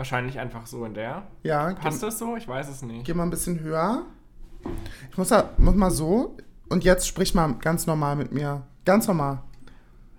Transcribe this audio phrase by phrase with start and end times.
[0.00, 1.24] Wahrscheinlich einfach so in der.
[1.42, 2.34] Ja, Passt das so?
[2.34, 3.04] Ich weiß es nicht.
[3.04, 4.06] Geh mal ein bisschen höher.
[5.10, 6.38] Ich muss, da, muss mal so.
[6.70, 8.62] Und jetzt sprich mal ganz normal mit mir.
[8.86, 9.42] Ganz normal.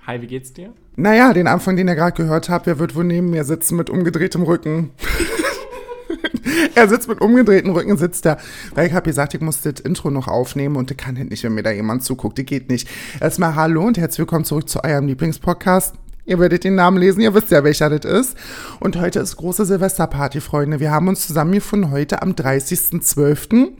[0.05, 0.71] Hi, wie geht's dir?
[0.97, 3.89] Naja, den Anfang, den ihr gerade gehört habt, wer wird wohl neben mir sitzen mit
[3.89, 4.91] umgedrehtem Rücken?
[6.75, 8.37] er sitzt mit umgedrehtem Rücken, sitzt da.
[8.75, 11.43] Weil ich habe gesagt, ich muss das Intro noch aufnehmen und das kann halt nicht,
[11.43, 12.37] wenn mir da jemand zuguckt.
[12.37, 12.87] Das geht nicht.
[13.19, 15.95] Erstmal hallo und herzlich willkommen zurück zu eurem Lieblingspodcast.
[16.25, 18.37] Ihr werdet den Namen lesen, ihr wisst ja, welcher das ist.
[18.79, 20.79] Und heute ist große Silvesterparty, Freunde.
[20.79, 23.71] Wir haben uns zusammengefunden heute am 30.12.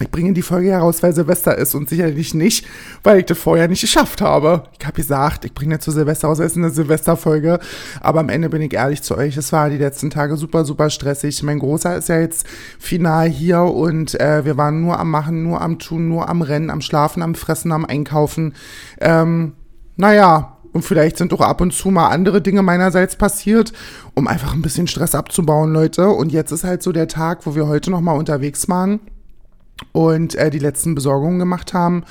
[0.00, 2.66] Ich bringe die Folge heraus, weil Silvester ist und sicherlich nicht,
[3.04, 4.64] weil ich das vorher nicht geschafft habe.
[4.78, 7.60] Ich habe gesagt, ich bringe zu Silvester raus, es ist eine Silvesterfolge.
[8.00, 10.90] Aber am Ende bin ich ehrlich zu euch, es war die letzten Tage super, super
[10.90, 11.44] stressig.
[11.44, 12.44] Mein Großer ist ja jetzt
[12.80, 16.70] final hier und äh, wir waren nur am Machen, nur am Tun, nur am Rennen,
[16.70, 18.54] am Schlafen, am Fressen, am Einkaufen.
[19.00, 19.52] Ähm,
[19.96, 23.72] naja, und vielleicht sind auch ab und zu mal andere Dinge meinerseits passiert,
[24.14, 26.08] um einfach ein bisschen Stress abzubauen, Leute.
[26.08, 28.98] Und jetzt ist halt so der Tag, wo wir heute nochmal unterwegs waren
[29.92, 32.04] und äh, die letzten Besorgungen gemacht haben.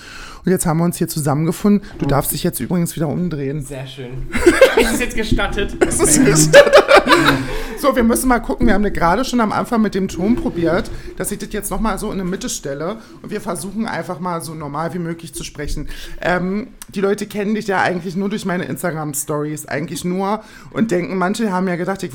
[0.46, 1.86] Und jetzt haben wir uns hier zusammengefunden.
[2.00, 3.62] Du darfst dich jetzt übrigens wieder umdrehen.
[3.62, 4.28] Sehr schön.
[4.78, 5.76] ist es jetzt gestattet?
[5.80, 6.84] Das ist gestattet.
[7.84, 8.68] so, wir müssen mal gucken.
[8.68, 12.00] Wir haben gerade schon am Anfang mit dem Ton probiert, dass ich das jetzt nochmal
[12.00, 13.00] so in die Mitte stelle.
[13.22, 15.90] Und wir versuchen einfach mal so normal wie möglich zu sprechen.
[16.22, 19.66] Ähm, die Leute kennen dich ja eigentlich nur durch meine Instagram-Stories.
[19.66, 20.44] Eigentlich nur.
[20.72, 22.12] Und denken, manche haben ja gedacht, ich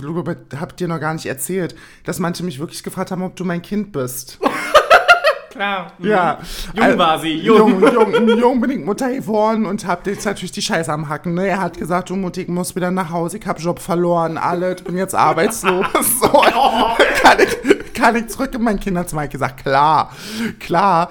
[0.58, 3.60] habe dir noch gar nicht erzählt, dass manche mich wirklich gefragt haben, ob du mein
[3.60, 4.38] Kind bist.
[5.58, 5.92] Klar.
[5.98, 6.06] Mhm.
[6.06, 6.38] Ja.
[6.72, 7.80] Jung war sie, jung.
[7.80, 11.34] Jung, jung, jung bin ich Mutter geworden und hab jetzt natürlich die Scheiße am Hacken.
[11.34, 11.48] Ne?
[11.48, 14.82] Er hat gesagt, du Mutti, ich muss wieder nach Hause, ich hab Job verloren, alles,
[14.82, 15.84] bin jetzt arbeitslos.
[16.20, 19.24] so, kann ich, kann ich zurück in mein Kinderzimmer?
[19.24, 20.12] Ich gesagt, klar,
[20.60, 21.08] klar.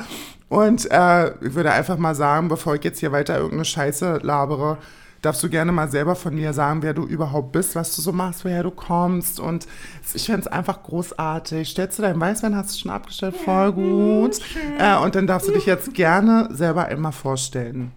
[0.48, 4.78] Und äh, ich würde einfach mal sagen, bevor ich jetzt hier weiter irgendeine Scheiße labere,
[5.22, 8.12] darfst du gerne mal selber von dir sagen, wer du überhaupt bist, was du so
[8.12, 9.40] machst, woher du kommst.
[9.40, 9.68] Und
[10.14, 11.70] ich finde es einfach großartig.
[11.70, 14.40] Stellst du deinen Weißwein, hast du schon abgestellt, voll gut.
[14.80, 17.92] Äh, und dann darfst du dich jetzt gerne selber einmal vorstellen.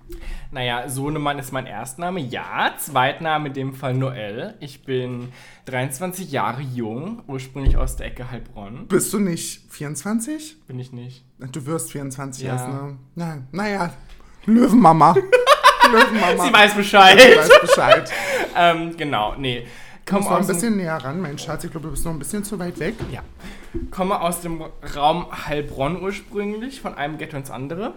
[0.53, 2.73] Naja, Sohnemann ist mein Erstname, ja.
[2.77, 4.55] Zweitname in dem Fall Noel.
[4.59, 5.29] Ich bin
[5.67, 8.89] 23 Jahre jung, ursprünglich aus der Ecke Heilbronn.
[8.89, 10.67] Bist du nicht 24?
[10.67, 11.25] Bin ich nicht.
[11.53, 12.55] Du wirst 24 Ja.
[12.55, 12.97] erst, ne?
[13.15, 13.93] Na, naja,
[14.47, 15.15] Löwenmama.
[15.93, 16.45] Löwenmama.
[16.45, 17.21] Sie weiß Bescheid.
[17.21, 18.13] Sie weiß Bescheid.
[18.57, 19.67] ähm, genau, nee.
[20.07, 21.63] Komm mal ein bisschen näher ran, mein Schatz.
[21.65, 22.95] Ich glaube, du bist noch ein bisschen zu weit weg.
[23.13, 23.23] ja.
[23.93, 24.65] Komme aus dem
[24.97, 27.95] Raum Heilbronn ursprünglich, von einem Ghetto ins andere.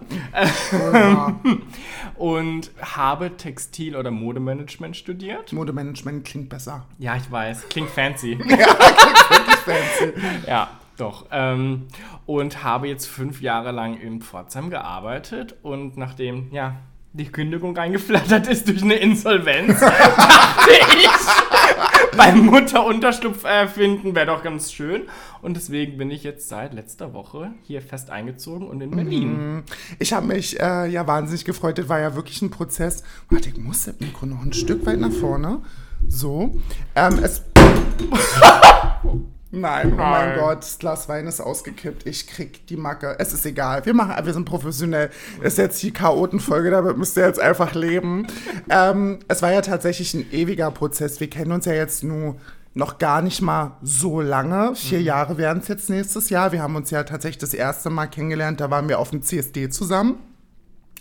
[0.92, 1.34] Ja.
[2.14, 5.52] Und habe Textil- oder Modemanagement studiert.
[5.52, 6.86] Modemanagement klingt besser.
[6.98, 7.68] Ja, ich weiß.
[7.70, 8.38] Klingt fancy.
[8.38, 10.12] Wirklich fancy.
[10.46, 11.26] Ja, doch.
[11.32, 11.86] Ähm,
[12.26, 16.76] und habe jetzt fünf Jahre lang in Pforzheim gearbeitet und nachdem, ja,
[17.14, 24.42] die Kündigung eingeflattert ist durch eine Insolvenz, dachte ich, beim Mutterunterschlupf äh, finden wäre doch
[24.42, 25.02] ganz schön.
[25.40, 29.62] Und deswegen bin ich jetzt seit letzter Woche hier fest eingezogen und in Berlin.
[30.00, 31.78] Ich habe mich äh, ja wahnsinnig gefreut.
[31.78, 33.04] Das war ja wirklich ein Prozess.
[33.30, 35.62] Warte, ich muss das Mikro noch ein Stück weit nach vorne.
[36.08, 36.56] So.
[36.96, 37.44] Ähm, es.
[39.60, 40.38] Nein, oh mein.
[40.38, 42.06] Gott, das Glas Wein ist ausgekippt.
[42.06, 43.16] Ich krieg die Macke.
[43.18, 43.84] Es ist egal.
[43.86, 45.10] Wir machen, wir sind professionell.
[45.42, 48.26] Ist jetzt die Chaotenfolge, damit müsst ihr jetzt einfach leben.
[48.68, 51.20] ähm, es war ja tatsächlich ein ewiger Prozess.
[51.20, 52.36] Wir kennen uns ja jetzt nur
[52.74, 54.74] noch gar nicht mal so lange.
[54.74, 56.50] Vier Jahre werden es jetzt nächstes Jahr.
[56.50, 58.60] Wir haben uns ja tatsächlich das erste Mal kennengelernt.
[58.60, 60.16] Da waren wir auf dem CSD zusammen.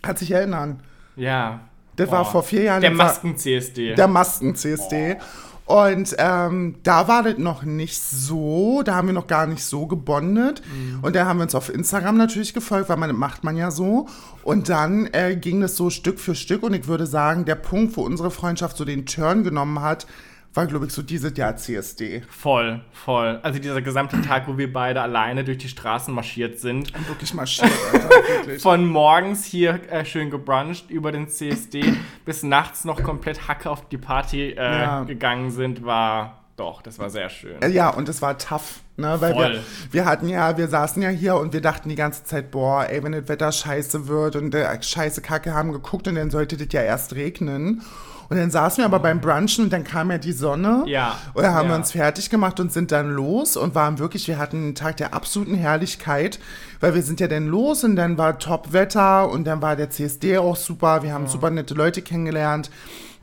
[0.05, 0.83] Hat sich erinnern.
[1.15, 1.61] Ja.
[1.95, 2.31] Das war Boah.
[2.31, 2.81] vor vier Jahren.
[2.81, 3.95] Der war- Masken-CSD.
[3.95, 5.17] der Masken-CSD.
[5.65, 9.87] Und ähm, da war das noch nicht so, da haben wir noch gar nicht so
[9.87, 10.61] gebondet.
[11.01, 13.71] Und da haben wir uns auf Instagram natürlich gefolgt, weil man das macht man ja
[13.71, 14.07] so.
[14.43, 16.63] Und dann äh, ging das so Stück für Stück.
[16.63, 20.05] Und ich würde sagen, der Punkt, wo unsere Freundschaft so den Turn genommen hat,
[20.53, 22.21] war, glaube ich, so dieses Jahr CSD.
[22.29, 23.39] Voll, voll.
[23.41, 26.93] Also dieser gesamte Tag, wo wir beide alleine durch die Straßen marschiert sind.
[27.07, 28.61] Wirklich marschiert, Alter, wirklich.
[28.61, 33.87] Von morgens hier äh, schön gebruncht über den CSD bis nachts noch komplett Hacke auf
[33.89, 35.03] die Party äh, Ja.
[35.03, 37.59] gegangen sind, war doch, das war sehr schön.
[37.63, 39.15] Äh, Ja, und es war tough, ne?
[39.19, 39.51] Weil Voll.
[39.53, 39.61] wir,
[39.91, 43.03] wir hatten ja, wir saßen ja hier und wir dachten die ganze Zeit, boah, ey,
[43.03, 46.67] wenn das Wetter scheiße wird und der scheiße Kacke haben geguckt und dann sollte das
[46.71, 47.81] ja erst regnen.
[48.29, 50.83] Und dann saßen wir aber beim Brunchen und dann kam ja die Sonne.
[50.87, 51.79] Ja, Und dann haben wir ja.
[51.79, 55.13] uns fertig gemacht und sind dann los und waren wirklich, wir hatten einen Tag der
[55.13, 56.39] absoluten Herrlichkeit,
[56.79, 60.37] weil wir sind ja dann los und dann war Top-Wetter und dann war der CSD
[60.37, 61.03] auch super.
[61.03, 62.69] Wir haben super nette Leute kennengelernt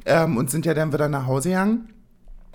[0.05, 1.89] ähm, und sind ja dann wieder nach Hause gegangen.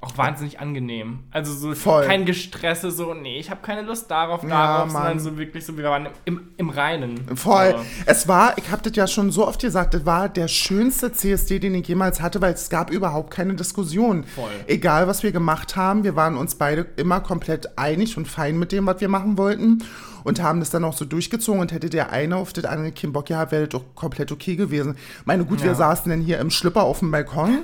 [0.06, 1.20] Auch wahnsinnig angenehm.
[1.32, 2.06] Also so Voll.
[2.06, 5.04] kein Gestresse, so, nee, ich habe keine Lust darauf, Ja, darauf, Mann.
[5.04, 7.20] sondern so wirklich so, wir waren im, im Reinen.
[7.36, 7.72] Voll.
[7.78, 7.84] So.
[8.06, 11.60] Es war, ich habe das ja schon so oft gesagt, das war der schönste CSD,
[11.60, 14.24] den ich jemals hatte, weil es gab überhaupt keine Diskussion.
[14.24, 14.50] Voll.
[14.68, 18.72] Egal, was wir gemacht haben, wir waren uns beide immer komplett einig und fein mit
[18.72, 19.84] dem, was wir machen wollten
[20.24, 23.14] und haben das dann auch so durchgezogen und hätte der eine auf das andere keinen
[23.14, 24.98] Bock gehabt, wäre das doch komplett okay gewesen.
[25.24, 25.76] Meine gut, wir Ja.
[25.76, 27.60] saßen dann hier im Schlipper auf dem Balkon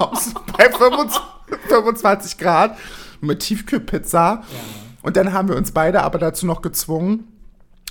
[0.00, 1.20] aus, bei 25,
[1.68, 2.76] 25 Grad
[3.20, 4.42] mit Tiefkühlpizza
[5.02, 7.28] und dann haben wir uns beide aber dazu noch gezwungen,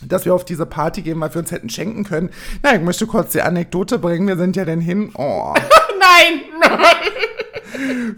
[0.01, 2.29] dass wir auf diese Party gehen, weil wir uns hätten schenken können.
[2.61, 4.27] Na, ich möchte kurz die Anekdote bringen.
[4.27, 5.11] Wir sind ja dann hin.
[5.15, 5.53] Oh,
[5.99, 6.41] Nein!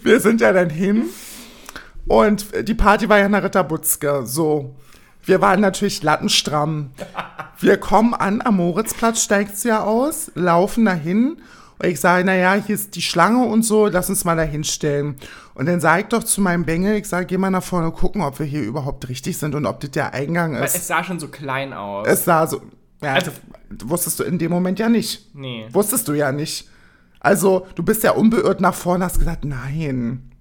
[0.02, 1.06] wir sind ja dann hin.
[2.08, 4.26] Und die Party war ja in der Ritterbutzke.
[4.26, 4.76] So.
[5.24, 6.92] Wir waren natürlich lattenstramm.
[7.60, 11.38] Wir kommen an, am Moritzplatz steigt sie ja aus, laufen dahin.
[11.78, 15.16] Und ich sage, naja, hier ist die Schlange und so, lass uns mal da hinstellen.
[15.56, 18.22] Und dann sage ich doch zu meinem Bengel, ich sage, geh mal nach vorne gucken,
[18.22, 20.76] ob wir hier überhaupt richtig sind und ob das der Eingang Weil ist.
[20.76, 22.08] es sah schon so klein aus.
[22.08, 22.62] Es sah so.
[23.02, 23.32] Ja, Also-
[23.84, 25.36] wusstest du in dem Moment ja nicht.
[25.36, 25.68] nee.
[25.72, 26.70] Wusstest du ja nicht.
[27.20, 30.32] Also, du bist ja unbeirrt nach vorne, hast gesagt, nein.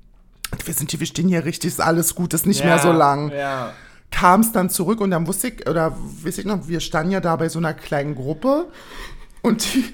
[0.65, 3.33] Wir sind hier, wir stehen hier richtig, ist alles gut, ist nicht mehr so lang.
[3.33, 3.73] Ja.
[4.11, 7.21] Kam es dann zurück und dann wusste ich, oder weiß ich noch, wir standen ja
[7.21, 8.67] da bei so einer kleinen Gruppe
[9.43, 9.85] und die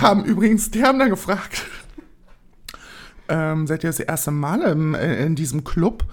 [0.00, 1.62] haben übrigens, die haben dann gefragt,
[3.28, 6.04] ähm, seid ihr das erste Mal im, äh, in diesem Club?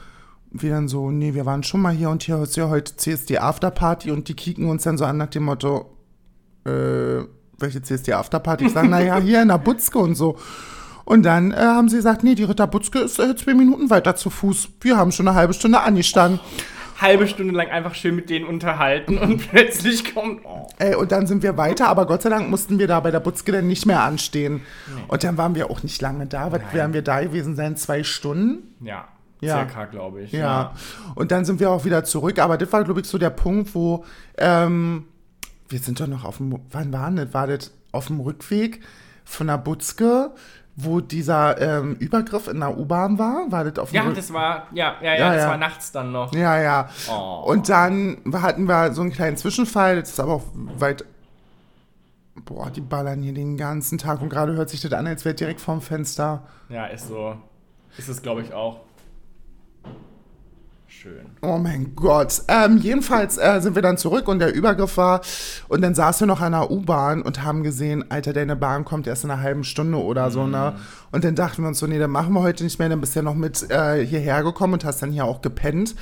[0.51, 3.37] Wir dann so, nee, wir waren schon mal hier und hier ist ja heute CSD
[3.37, 5.97] Afterparty und die kicken uns dann so an nach dem Motto,
[6.65, 7.23] äh,
[7.57, 8.65] welche CSD Afterparty?
[8.65, 10.37] Ich sage, naja, hier in der Butzke und so.
[11.05, 14.15] Und dann äh, haben sie gesagt, nee, die Ritter Butzke ist äh, zwei Minuten weiter
[14.15, 14.69] zu Fuß.
[14.81, 16.39] Wir haben schon eine halbe Stunde angestanden.
[17.01, 20.41] Halbe Stunde lang einfach schön mit denen unterhalten und plötzlich kommt.
[20.45, 20.67] Oh.
[20.77, 23.19] Ey, und dann sind wir weiter, aber Gott sei Dank mussten wir da bei der
[23.19, 24.61] Butzke dann nicht mehr anstehen.
[25.07, 26.51] Und dann waren wir auch nicht lange da.
[26.51, 27.75] Was werden wir da gewesen sein?
[27.75, 28.75] Zwei Stunden?
[28.85, 29.07] Ja.
[29.41, 29.55] Ja.
[29.57, 30.31] Circa, glaube ich.
[30.31, 30.73] Ja.
[31.15, 32.37] Und dann sind wir auch wieder zurück.
[32.39, 34.05] Aber das war, glaube ich, so der Punkt, wo
[34.37, 35.05] ähm,
[35.67, 37.33] wir sind doch noch auf dem, wann war das?
[37.33, 38.81] War das auf dem Rückweg
[39.25, 40.31] von der Butzke,
[40.75, 43.51] wo dieser ähm, Übergriff in der U-Bahn war?
[43.51, 45.49] War das auf dem Ja, Rück- das war, ja, ja, ja, Ja, das ja.
[45.49, 46.33] war nachts dann noch.
[46.33, 46.89] Ja, ja.
[47.11, 47.43] Oh.
[47.45, 50.43] Und dann hatten wir so einen kleinen Zwischenfall, das ist aber auch
[50.77, 51.05] weit.
[52.45, 55.35] Boah, die ballern hier den ganzen Tag und gerade hört sich das an, als wäre
[55.35, 56.43] direkt vorm Fenster.
[56.69, 57.35] Ja, ist so.
[57.97, 58.79] Ist es, glaube ich, auch.
[60.91, 61.25] Schön.
[61.41, 62.43] Oh mein Gott.
[62.49, 65.21] Ähm, jedenfalls äh, sind wir dann zurück und der Übergriff war.
[65.69, 69.07] Und dann saßen wir noch an der U-Bahn und haben gesehen, Alter, deine Bahn kommt
[69.07, 70.75] erst in einer halben Stunde oder so, ne?
[71.11, 72.89] Und dann dachten wir uns so, nee, dann machen wir heute nicht mehr.
[72.89, 75.95] Dann bist du ja noch mit äh, hierher gekommen und hast dann hier auch gepennt.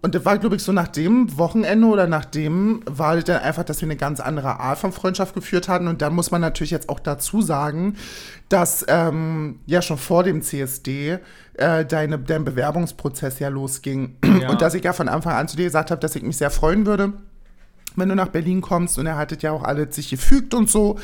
[0.00, 3.42] Und das war, glaube ich, so nach dem Wochenende oder nach dem war das dann
[3.42, 5.88] einfach, dass wir eine ganz andere Art von Freundschaft geführt hatten.
[5.88, 7.96] Und da muss man natürlich jetzt auch dazu sagen,
[8.48, 11.18] dass ähm, ja schon vor dem CSD
[11.54, 14.16] äh, deine, dein Bewerbungsprozess ja losging.
[14.40, 14.50] Ja.
[14.50, 16.50] Und dass ich ja von Anfang an zu dir gesagt habe, dass ich mich sehr
[16.50, 17.14] freuen würde,
[17.96, 18.98] wenn du nach Berlin kommst.
[18.98, 20.98] Und er hattet ja auch alle sich gefügt und so.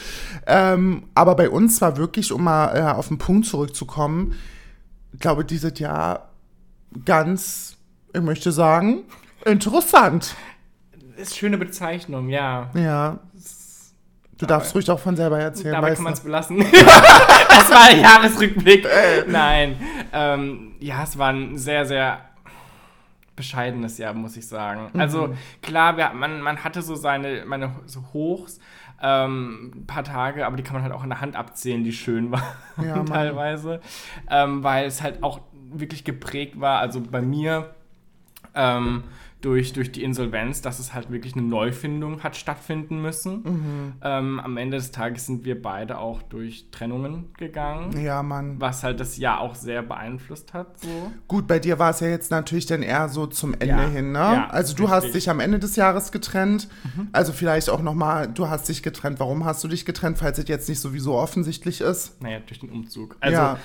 [0.47, 4.35] Ähm, aber bei uns war wirklich, um mal äh, auf den Punkt zurückzukommen,
[5.13, 6.31] ich glaube, dieses Jahr
[7.05, 7.74] ganz,
[8.15, 9.03] ich möchte sagen,
[9.45, 10.35] interessant.
[11.17, 12.71] Ist schöne Bezeichnung, ja.
[12.75, 13.19] Ja.
[14.39, 16.59] Du darfst ruhig auch von selber erzählen, Dabei kann man es belassen.
[16.59, 18.87] das war der Jahresrückblick.
[19.29, 19.77] Nein.
[20.13, 22.21] Ähm, ja, es war ein sehr, sehr
[23.37, 24.91] bescheidenes Jahr, muss ich sagen.
[24.93, 25.01] Mhm.
[25.01, 28.59] Also klar, wir, man, man hatte so seine meine so Hochs,
[29.03, 31.93] ähm, ein paar Tage, aber die kann man halt auch in der Hand abzählen, die
[31.93, 32.43] schön waren
[32.83, 33.81] Ja, teilweise.
[34.31, 35.41] Ähm, weil es halt auch
[35.73, 37.75] wirklich geprägt war, also bei mir
[38.55, 39.05] ähm,
[39.41, 43.43] durch, durch die Insolvenz, dass es halt wirklich eine Neufindung hat stattfinden müssen.
[43.43, 43.93] Mhm.
[44.03, 48.59] Ähm, am Ende des Tages sind wir beide auch durch Trennungen gegangen, Ja, Mann.
[48.59, 50.81] was halt das Jahr auch sehr beeinflusst hat.
[50.81, 50.89] So.
[51.29, 54.13] Gut, bei dir war es ja jetzt natürlich dann eher so zum Ende Ja, hin,
[54.13, 54.19] ne?
[54.19, 55.05] ja, also du richtig.
[55.05, 56.69] hast dich am Ende des Jahres getrennt.
[57.13, 59.21] Also vielleicht auch nochmal, du hast dich getrennt.
[59.21, 62.19] Warum hast du dich getrennt, falls es jetzt nicht sowieso offensichtlich ist?
[62.23, 63.17] Naja, durch den Umzug.
[63.21, 63.59] Also Ja.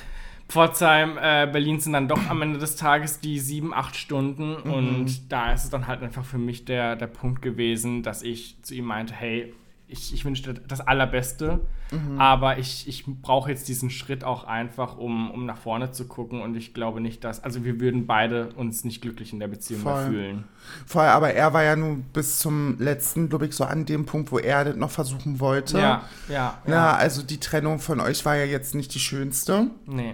[0.49, 4.57] Pforzheim, äh, Berlin sind dann doch am Ende des Tages die sieben, acht Stunden.
[4.63, 4.73] Mhm.
[4.73, 8.57] Und da ist es dann halt einfach für mich der, der Punkt gewesen, dass ich
[8.63, 9.53] zu ihm meinte, hey,
[9.91, 12.21] ich, ich wünsche dir das Allerbeste, Mhm.
[12.21, 16.41] aber ich, ich brauche jetzt diesen Schritt auch einfach, um, um nach vorne zu gucken.
[16.43, 19.81] Und ich glaube nicht, dass, also wir würden beide uns nicht glücklich in der Beziehung
[19.81, 20.05] Voll.
[20.05, 20.43] fühlen.
[20.85, 24.31] Vorher, aber er war ja nun bis zum letzten, glaube ich, so an dem Punkt,
[24.31, 25.79] wo er das noch versuchen wollte.
[25.79, 29.71] Ja, ja, Ja, also die Trennung von euch war ja jetzt nicht die schönste.
[29.87, 30.13] Nee.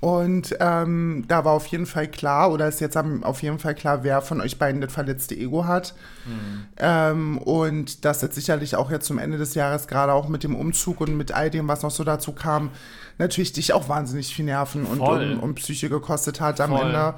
[0.00, 4.04] Und ähm, da war auf jeden Fall klar, oder ist jetzt auf jeden Fall klar,
[4.04, 5.94] wer von euch beiden das verletzte Ego hat.
[6.24, 6.66] Mhm.
[6.76, 10.54] Ähm, und das jetzt sicherlich auch jetzt zum Ende des Jahres, gerade auch mit dem
[10.54, 12.70] Umzug und mit all dem, was noch so dazu kam,
[13.18, 16.86] natürlich dich auch wahnsinnig viel Nerven und, und, und, Psyche gekostet hat am Voll.
[16.86, 17.14] Ende.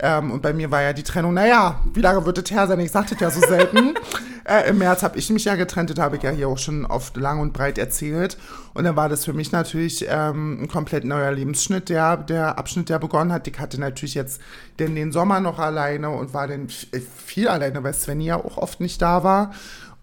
[0.00, 2.78] Ähm, und bei mir war ja die Trennung, naja, wie lange wird das her sein?
[2.80, 3.94] Ich sagte das ja so selten.
[4.44, 6.86] äh, Im März habe ich mich ja getrennt, das habe ich ja hier auch schon
[6.86, 8.38] oft lang und breit erzählt.
[8.74, 12.88] Und dann war das für mich natürlich ähm, ein komplett neuer Lebensschnitt, der, der Abschnitt,
[12.88, 13.48] der begonnen hat.
[13.48, 14.40] Ich hatte natürlich jetzt
[14.78, 18.80] den, den Sommer noch alleine und war dann viel alleine, weil Svenny ja auch oft
[18.80, 19.52] nicht da war.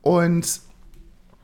[0.02, 0.62] Und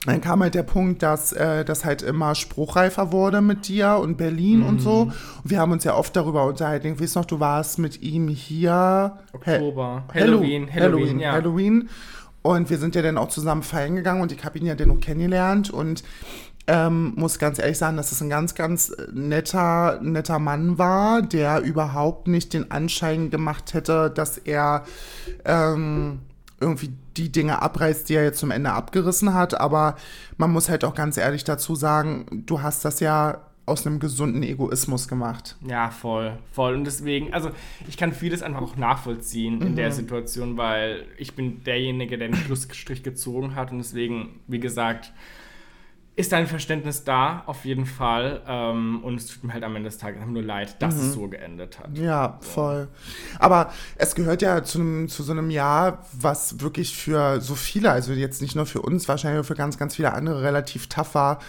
[0.06, 4.18] dann kam halt der Punkt, dass äh, das halt immer spruchreifer wurde mit dir und
[4.18, 4.66] Berlin mhm.
[4.66, 5.02] und so.
[5.44, 6.88] Und wir haben uns ja oft darüber unterhalten.
[6.88, 9.18] Ich weiß noch, du warst mit ihm hier.
[9.34, 10.04] Oktober.
[10.08, 10.68] Ha Halloween.
[10.68, 10.74] Halloween.
[10.74, 11.32] Halloween, ja.
[11.34, 11.90] Halloween.
[12.42, 14.88] Und wir sind ja dann auch zusammen feiern gegangen und ich habe ihn ja dann
[14.88, 16.04] noch kennengelernt und
[16.66, 21.62] ähm, muss ganz ehrlich sagen, dass es ein ganz, ganz netter, netter Mann war, der
[21.62, 24.86] überhaupt nicht den Anschein gemacht hätte, dass er
[25.46, 26.20] ähm,
[26.62, 29.60] irgendwie die Dinge abreißt, die er jetzt zum Ende abgerissen hat.
[29.60, 29.96] Aber
[30.38, 34.44] man muss halt auch ganz ehrlich dazu sagen, du hast das ja aus einem gesunden
[34.44, 35.56] Egoismus gemacht.
[35.68, 36.76] Ja, voll, voll.
[36.76, 37.52] Und deswegen, also
[37.88, 39.68] ich kann vieles einfach auch nachvollziehen mhm.
[39.68, 39.94] in der mhm.
[39.94, 43.72] Situation, weil ich bin derjenige, der den Schlussstrich gezogen hat.
[43.72, 45.14] Und deswegen, wie gesagt,
[46.16, 48.42] ist dein Verständnis da, auf jeden Fall.
[48.46, 51.02] Ähm, und es tut mir halt am Ende des Tages nur leid, dass mhm.
[51.02, 51.98] es so geendet hat.
[51.98, 52.50] Ja, so.
[52.50, 52.88] voll.
[53.40, 57.92] Aber es gehört ja zu, einem, zu so einem Jahr, was wirklich für so viele,
[57.92, 61.16] also jetzt nicht nur für uns, wahrscheinlich auch für ganz, ganz viele andere relativ tough
[61.16, 61.40] war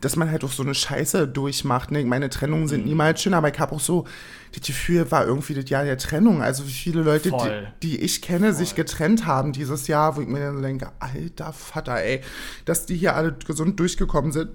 [0.00, 1.90] dass man halt auch so eine Scheiße durchmacht.
[1.90, 2.04] Ne?
[2.04, 2.88] Meine Trennungen sind mhm.
[2.88, 4.04] niemals schön, aber ich habe auch so,
[4.52, 6.42] das Gefühl war irgendwie das Jahr der Trennung.
[6.42, 8.54] Also wie viele Leute, die, die, ich kenne, Voll.
[8.54, 12.20] sich getrennt haben dieses Jahr, wo ich mir dann denke, alter Vater, ey,
[12.64, 14.50] dass die hier alle gesund durchgekommen sind.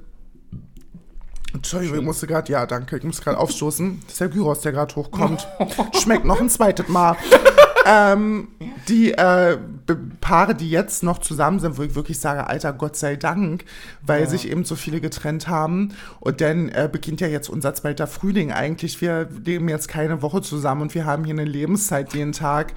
[1.54, 4.00] Entschuldigung, ich musste gerade, ja, danke, ich muss gerade aufstoßen.
[4.04, 5.48] Das ist der Gyros, der gerade hochkommt.
[6.02, 7.16] Schmeckt noch ein zweites Mal
[7.86, 8.48] ähm,
[8.88, 9.58] die äh,
[10.22, 13.66] Paare, die jetzt noch zusammen sind, wo ich wirklich sage, Alter, Gott sei Dank,
[14.02, 14.30] weil ja.
[14.30, 15.94] sich eben so viele getrennt haben.
[16.20, 19.02] Und dann äh, beginnt ja jetzt unser zweiter Frühling eigentlich.
[19.02, 22.74] Wir leben jetzt keine Woche zusammen und wir haben hier eine Lebenszeit jeden Tag,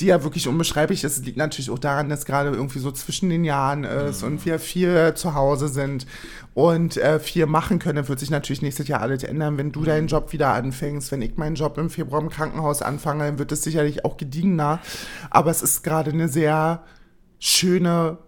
[0.00, 1.18] die ja wirklich unbeschreiblich ist.
[1.18, 4.28] Es liegt natürlich auch daran, dass gerade irgendwie so zwischen den Jahren ist mhm.
[4.28, 6.06] und wir viel zu Hause sind
[6.54, 8.08] und äh, viel machen können.
[8.08, 11.12] Wird sich natürlich nächstes Jahr alles ändern, wenn du deinen Job wieder anfängst.
[11.12, 14.80] Wenn ich meinen Job im Februar im Krankenhaus anfange, dann wird es sicherlich auch gediegener.
[15.30, 16.82] Aber es ist gerade eine sehr
[17.38, 18.18] schöne,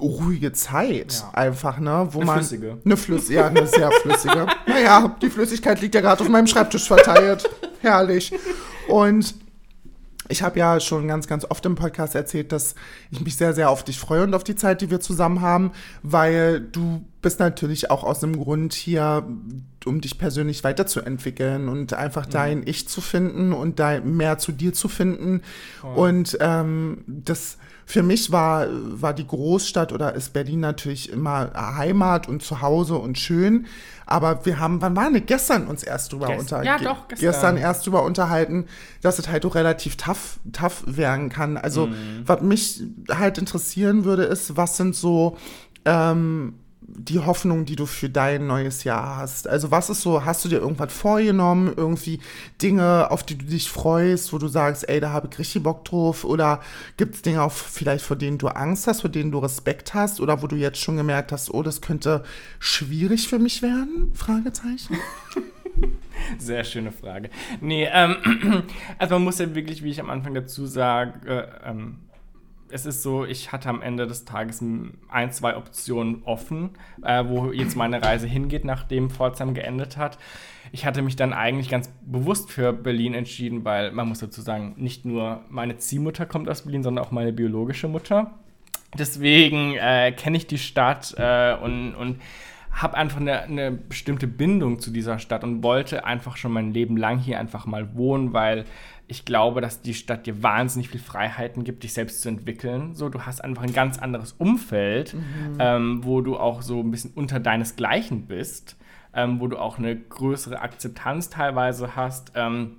[0.00, 1.30] ruhige Zeit ja.
[1.34, 2.08] einfach, ne?
[2.10, 2.78] Wo eine man, flüssige.
[2.84, 4.46] Eine flüssige, ja, eine sehr flüssige.
[4.66, 7.48] naja, die Flüssigkeit liegt ja gerade auf meinem Schreibtisch verteilt.
[7.80, 8.32] Herrlich.
[8.88, 9.34] Und
[10.28, 12.74] ich habe ja schon ganz, ganz oft im Podcast erzählt, dass
[13.10, 15.72] ich mich sehr, sehr auf dich freue und auf die Zeit, die wir zusammen haben,
[16.02, 19.26] weil du bist natürlich auch aus einem Grund hier,
[19.84, 22.30] um dich persönlich weiterzuentwickeln und einfach mhm.
[22.30, 25.42] dein Ich zu finden und dein mehr zu dir zu finden.
[25.82, 26.04] Oh.
[26.04, 32.28] Und ähm, das für mich war, war die Großstadt oder ist Berlin natürlich immer Heimat
[32.28, 33.66] und Zuhause und schön.
[34.06, 36.66] Aber wir haben, wann waren wir gestern uns erst drüber Gest unterhalten?
[36.66, 37.30] Ja, doch, gestern.
[37.30, 38.66] Gestern erst drüber unterhalten,
[39.02, 41.56] dass es halt auch relativ tough, tough werden kann.
[41.56, 42.22] Also, mhm.
[42.26, 45.36] was mich halt interessieren würde, ist, was sind so,
[45.84, 49.48] ähm, die Hoffnung, die du für dein neues Jahr hast?
[49.48, 52.20] Also was ist so, hast du dir irgendwas vorgenommen, irgendwie
[52.62, 55.84] Dinge, auf die du dich freust, wo du sagst, ey, da habe ich richtig Bock
[55.84, 56.24] drauf?
[56.24, 56.60] Oder
[56.96, 60.20] gibt es Dinge, auf, vielleicht vor denen du Angst hast, vor denen du Respekt hast?
[60.20, 62.24] Oder wo du jetzt schon gemerkt hast, oh, das könnte
[62.58, 64.12] schwierig für mich werden?
[64.14, 64.96] Fragezeichen.
[66.38, 67.30] Sehr schöne Frage.
[67.60, 68.16] Nee, ähm,
[68.98, 71.98] also man muss ja wirklich, wie ich am Anfang dazu sage, äh, ähm,
[72.70, 74.62] es ist so, ich hatte am Ende des Tages
[75.08, 76.70] ein, zwei Optionen offen,
[77.02, 80.18] äh, wo jetzt meine Reise hingeht, nachdem Pforzheim geendet hat.
[80.72, 84.74] Ich hatte mich dann eigentlich ganz bewusst für Berlin entschieden, weil man muss dazu sagen,
[84.76, 88.34] nicht nur meine Ziehmutter kommt aus Berlin, sondern auch meine biologische Mutter.
[88.98, 92.20] Deswegen äh, kenne ich die Stadt äh, und, und
[92.72, 96.96] habe einfach eine, eine, bestimmte Bindung zu dieser Stadt und wollte einfach schon mein Leben
[96.96, 98.66] lang hier einfach mal wohnen, weil
[99.08, 102.94] ich glaube, dass die Stadt dir wahnsinnig viel Freiheiten gibt, dich selbst zu entwickeln.
[102.94, 105.56] So, du hast einfach ein ganz anderes Umfeld, mhm.
[105.58, 108.76] ähm, wo du auch so ein bisschen unter deinesgleichen bist,
[109.14, 112.32] ähm, wo du auch eine größere Akzeptanz teilweise hast.
[112.34, 112.78] Ähm,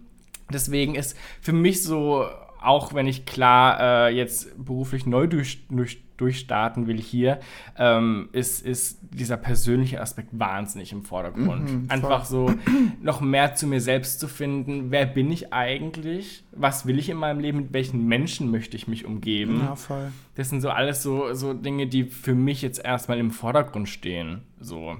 [0.51, 2.25] deswegen ist für mich so,
[2.61, 7.39] auch wenn ich klar äh, jetzt beruflich neu durch, durch durchstarten will hier,
[7.77, 11.71] ähm, ist, ist dieser persönliche Aspekt wahnsinnig im Vordergrund.
[11.71, 12.53] Mhm, Einfach so
[13.01, 14.91] noch mehr zu mir selbst zu finden.
[14.91, 16.43] Wer bin ich eigentlich?
[16.51, 17.59] Was will ich in meinem Leben?
[17.59, 19.61] Mit welchen Menschen möchte ich mich umgeben?
[19.63, 20.11] Ja, voll.
[20.35, 24.41] Das sind so alles so, so Dinge, die für mich jetzt erstmal im Vordergrund stehen.
[24.59, 24.97] So.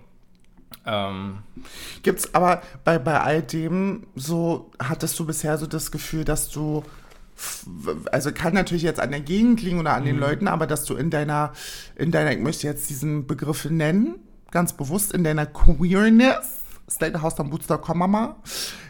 [0.85, 1.39] Ähm,
[2.03, 6.83] Gibt's aber bei, bei all dem so, hattest du bisher so das Gefühl, dass du,
[8.11, 10.95] also kann natürlich jetzt an der Gegend liegen oder an den Leuten, aber dass du
[10.95, 11.53] in deiner,
[11.95, 14.15] in deiner, ich möchte jetzt diesen Begriff nennen,
[14.51, 18.37] ganz bewusst in deiner Queerness, slatehouse.boots.com Mama,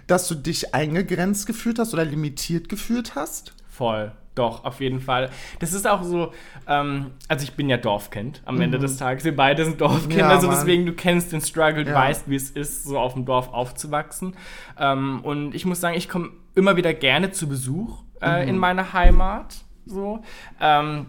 [0.08, 3.54] dass du dich eingegrenzt gefühlt hast oder limitiert gefühlt hast?
[3.70, 5.30] Voll, doch, auf jeden Fall.
[5.60, 6.32] Das ist auch so,
[6.68, 9.24] ähm, also ich bin ja Dorfkind am Ende des Tages.
[9.25, 10.20] Wir beide sind Dorfkinder, Mhm.
[10.20, 11.96] Ja, also deswegen, du kennst den Struggle, du Ja.
[11.98, 14.36] weißt, wie es ist, so auf dem Dorf aufzuwachsen.
[14.80, 18.50] Ähm, und ich muss sagen, ich komme immer wieder gerne zu Besuch äh, Mhm.
[18.50, 19.55] in meine Heimat.
[19.86, 20.19] So.
[20.59, 21.07] Ähm,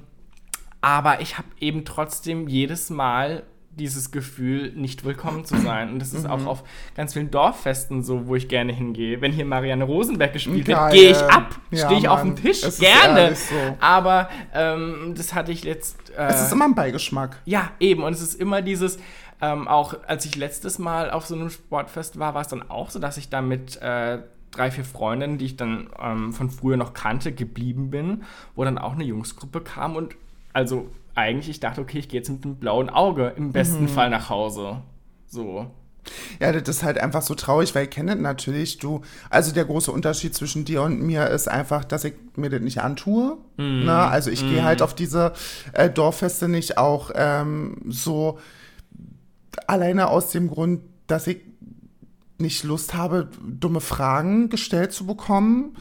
[0.81, 5.93] aber ich habe eben trotzdem jedes Mal dieses Gefühl, nicht willkommen zu sein.
[5.93, 6.31] Und das ist Mhm.
[6.33, 6.65] auch auf
[6.97, 9.21] ganz vielen Dorffesten so, wo ich gerne hingehe.
[9.21, 10.77] Wenn hier Marianne Rosenberg gespielt Geil.
[10.77, 12.37] wird, gehe ich ab, Ja, stehe ich auf dem Mann.
[12.43, 13.37] Tisch, Es gerne.
[13.37, 13.55] so.
[13.79, 16.11] Aber ähm, das hatte ich letzt.
[16.11, 17.41] Äh, Es ist immer ein Beigeschmack.
[17.45, 18.03] ja, eben.
[18.03, 18.99] Und es ist immer dieses,
[19.41, 22.91] ähm, auch als ich letztes Mal auf so einem Sportfest war, war es dann auch
[22.91, 24.19] so, dass ich da mit äh,
[24.51, 28.23] drei, vier Freundinnen, die ich dann ähm, von früher noch kannte, geblieben bin,
[28.55, 30.15] wo dann auch eine Jungsgruppe kam und
[30.53, 33.89] also eigentlich, ich dachte, okay, ich gehe jetzt mit einem blauen Auge im besten Mhm.
[33.89, 34.83] Fall nach Hause.
[35.27, 35.67] So.
[36.41, 39.67] Ja, das ist halt einfach so traurig, weil ich kenne das natürlich, du, also der
[39.67, 43.37] große Unterschied zwischen dir und mir ist einfach, dass ich mir das nicht antue.
[43.59, 43.93] Ne?
[43.93, 45.33] Also ich gehe halt auf diese
[45.75, 48.39] äh, Dorffeste nicht auch ähm, so
[49.67, 51.39] alleine aus dem Grund, dass ich
[52.39, 55.77] nicht Lust habe, dumme Fragen gestellt zu bekommen,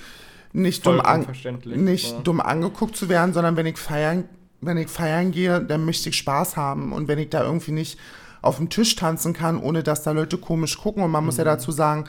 [0.53, 1.27] nicht, dumm, an,
[1.65, 2.19] nicht ja.
[2.21, 4.27] dumm angeguckt zu werden, sondern wenn ich feiern,
[4.61, 7.99] wenn ich feiern gehe, dann möchte ich Spaß haben und wenn ich da irgendwie nicht
[8.41, 11.03] auf dem Tisch tanzen kann, ohne dass da Leute komisch gucken.
[11.03, 11.47] Und man muss ja Mhm.
[11.47, 12.05] dazu sagen,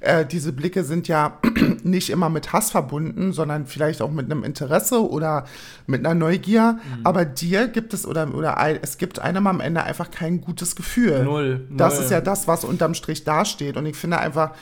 [0.00, 1.38] äh, diese Blicke sind ja
[1.82, 5.44] nicht immer mit Hass verbunden, sondern vielleicht auch mit einem Interesse oder
[5.86, 6.78] mit einer Neugier.
[6.98, 7.06] Mhm.
[7.06, 11.22] Aber dir gibt es oder, oder es gibt einem am Ende einfach kein gutes Gefühl.
[11.24, 12.04] Null, Das null.
[12.04, 13.76] ist ja das, was unterm Strich dasteht.
[13.76, 14.52] Und ich finde einfach,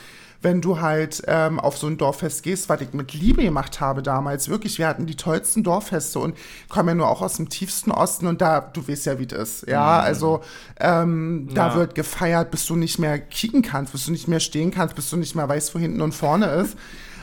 [0.42, 4.02] wenn du halt ähm, auf so ein Dorffest gehst, was ich mit Liebe gemacht habe
[4.02, 6.34] damals, wirklich, wir hatten die tollsten Dorffeste und
[6.68, 9.40] kommen ja nur auch aus dem tiefsten Osten und da, du weißt ja, wie das
[9.62, 10.40] ist, ja, also
[10.80, 11.74] ähm, da Ja.
[11.74, 15.10] wird gefeiert, bis du nicht mehr kicken kannst, bis du nicht mehr stehen kannst, bis
[15.10, 16.76] du nicht mehr weißt, wo hinten und vorne ist,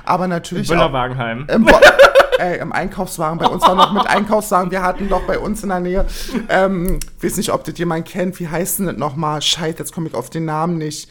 [0.05, 1.47] aber natürlich auch Büllerwagenheim.
[1.51, 1.75] im, Bo
[2.39, 5.69] Ey, im Einkaufswagen, bei uns war noch mit Einkaufswagen, wir hatten doch bei uns in
[5.69, 6.05] der Nähe,
[6.49, 9.41] ähm, weiß nicht, ob das jemand kennt, wie heißt denn das nochmal?
[9.41, 11.09] Scheiße, jetzt komme ich auf den Namen nicht.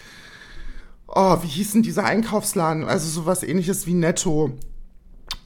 [1.08, 2.84] Oh, wie hieß denn dieser Einkaufsladen?
[2.84, 4.50] Also sowas ähnliches wie Netto.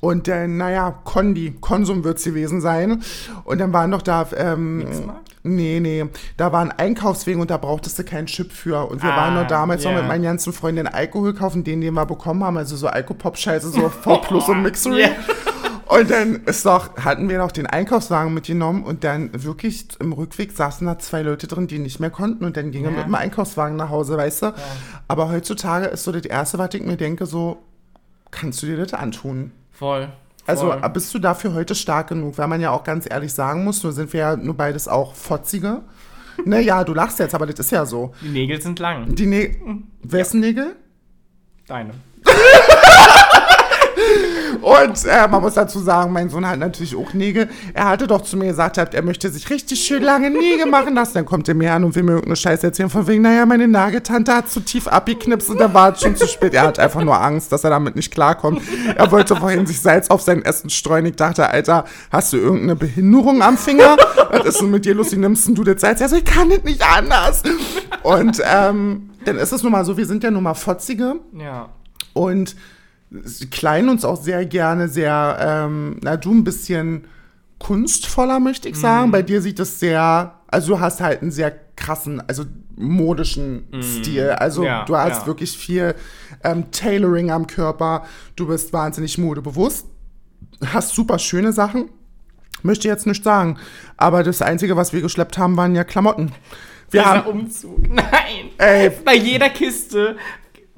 [0.01, 3.03] Und dann, naja, Kondi, Konsum wird es gewesen sein.
[3.45, 5.31] Und dann waren doch da, ähm, Mixmarkt?
[5.43, 6.07] nee, nee,
[6.39, 8.89] da war ein Einkaufswegen und da brauchtest du keinen Chip für.
[8.91, 9.99] Und wir Ah, waren nur damals noch ja.
[9.99, 13.91] mit meinen ganzen Freundinnen Alkohol kaufen, den, den wir bekommen haben, also so Alkopop-Scheiße, so
[13.91, 15.03] V Plus und Mixery.
[15.03, 15.11] Ja.
[15.91, 20.53] Und dann ist doch, hatten wir noch den Einkaufswagen mitgenommen und dann wirklich im Rückweg
[20.53, 22.97] saßen da zwei Leute drin, die nicht mehr konnten und dann ging er Ja.
[22.99, 24.55] mit dem Einkaufswagen nach Hause, weißt du?
[25.09, 27.59] Aber heutzutage ist so das Erste, was ich mir denke, so,
[28.31, 29.51] kannst du dir das antun?
[29.73, 30.09] Voll.
[30.47, 30.89] Also voll.
[30.91, 33.93] bist du dafür heute stark genug, weil man ja auch ganz ehrlich sagen muss, nur
[33.93, 35.83] sind wir ja nur beides auch Fotzige.
[36.47, 38.15] Naja, du lachst jetzt, aber das ist ja so.
[38.23, 39.15] Die Nägel sind lang.
[39.15, 39.57] Die Nä
[40.03, 40.75] Wessen Nägel?
[41.67, 41.91] Deine.
[44.63, 47.49] Und äh, man muss dazu sagen, mein Sohn hat natürlich auch Nägel.
[47.75, 51.15] Er hatte doch zu mir gesagt, er möchte sich richtig schön lange Nägel machen lassen.
[51.15, 53.69] Dann kommt er mir an und will mir irgendeine Scheiße erzählen von wegen, naja, meine
[53.69, 56.55] Nageltante hat zu tief abgeknipst und da war es schon zu spät.
[56.55, 58.63] Er hat einfach nur Angst, dass er damit nicht klarkommt.
[58.97, 61.07] Er wollte vorhin sich Salz auf sein Essen streuen.
[61.07, 63.97] Ich dachte, Alter, hast du irgendeine Behinderung am Finger?
[64.31, 65.13] Was ist denn mit dir los?
[65.13, 66.01] Wie nimmst du das Salz?
[66.01, 67.43] Er so, ich kann das nicht anders.
[68.03, 71.69] Und ähm, dann ist es nun mal so, wir sind ja nun mal Fotzige Ja.
[72.13, 72.57] und
[73.51, 77.07] kleiden uns auch sehr gerne sehr, ähm, na du ein bisschen
[77.59, 79.11] kunstvoller, möchte ich sagen.
[79.11, 82.45] Bei dir sieht es sehr, also du hast halt einen sehr krassen, also
[82.77, 84.31] modischen Stil.
[84.31, 85.27] Also Ja, du hast ja.
[85.27, 85.95] wirklich viel
[86.43, 88.05] ähm, Tailoring am Körper.
[88.37, 89.87] Du bist wahnsinnig modebewusst,
[90.65, 91.91] hast super schöne Sachen.
[92.63, 93.59] Möchte jetzt nicht sagen.
[93.97, 96.33] Aber das Einzige, was wir geschleppt haben, waren ja Klamotten.
[96.91, 97.79] Wir haben, Umzug.
[97.89, 98.51] Nein.
[98.59, 98.91] Ey.
[99.05, 100.17] Bei jeder Kiste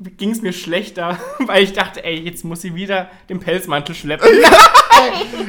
[0.03, 4.29] ging es mir schlechter, weil ich dachte, ey, jetzt muss sie wieder den Pelzmantel schleppen.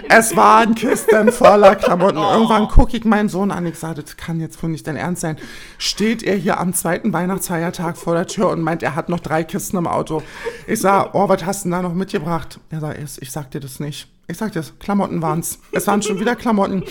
[0.10, 2.18] Es waren Kisten voller Klamotten.
[2.18, 3.66] Irgendwann gucke ich meinen Sohn an.
[3.66, 5.38] Ich sage, das kann jetzt wohl nicht dein Ernst sein.
[5.78, 9.44] Steht er hier am zweiten Weihnachtsfeiertag vor der Tür und meint, er hat noch drei
[9.44, 10.24] Kisten im Auto.
[10.68, 12.60] Ich sage, oh, was hast du denn da noch mitgebracht?
[12.70, 14.08] Er sagt, ich, sag dir das nicht.
[14.28, 15.60] Ich sag dir das, Klamotten waren's.
[15.72, 16.84] Es waren schon wieder Klamotten.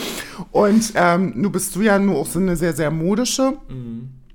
[0.50, 3.54] Und ähm, nu bist du ja nur auch so eine sehr, sehr modische.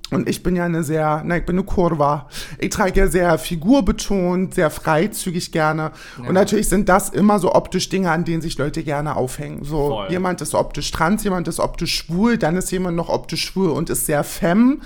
[0.10, 2.30] Und ich bin ja eine sehr, na, ich bin eine Kurva.
[2.60, 5.92] Ich trage ja sehr figurbetont, sehr freizügig gerne.
[6.18, 9.64] Und natürlich sind das immer so optisch Dinge, an denen sich Leute gerne aufhängen.
[9.64, 10.08] So, Voll.
[10.10, 13.90] jemand ist optisch trans, jemand ist optisch schwul, dann ist jemand noch optisch schwul und
[13.90, 14.78] ist sehr femme.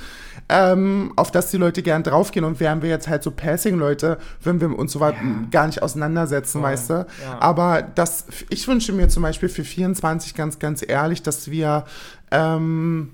[0.49, 4.59] Ähm, auf das die Leute gern draufgehen und wären wir jetzt halt so Passing-Leute, würden
[4.59, 5.15] wir uns so weit
[5.49, 6.93] gar nicht auseinandersetzen, weißt du?
[6.93, 7.05] ja.
[7.39, 11.85] Aber das, ich wünsche mir zum Beispiel für 24 ganz, ganz ehrlich, dass wir
[12.31, 13.11] ähm,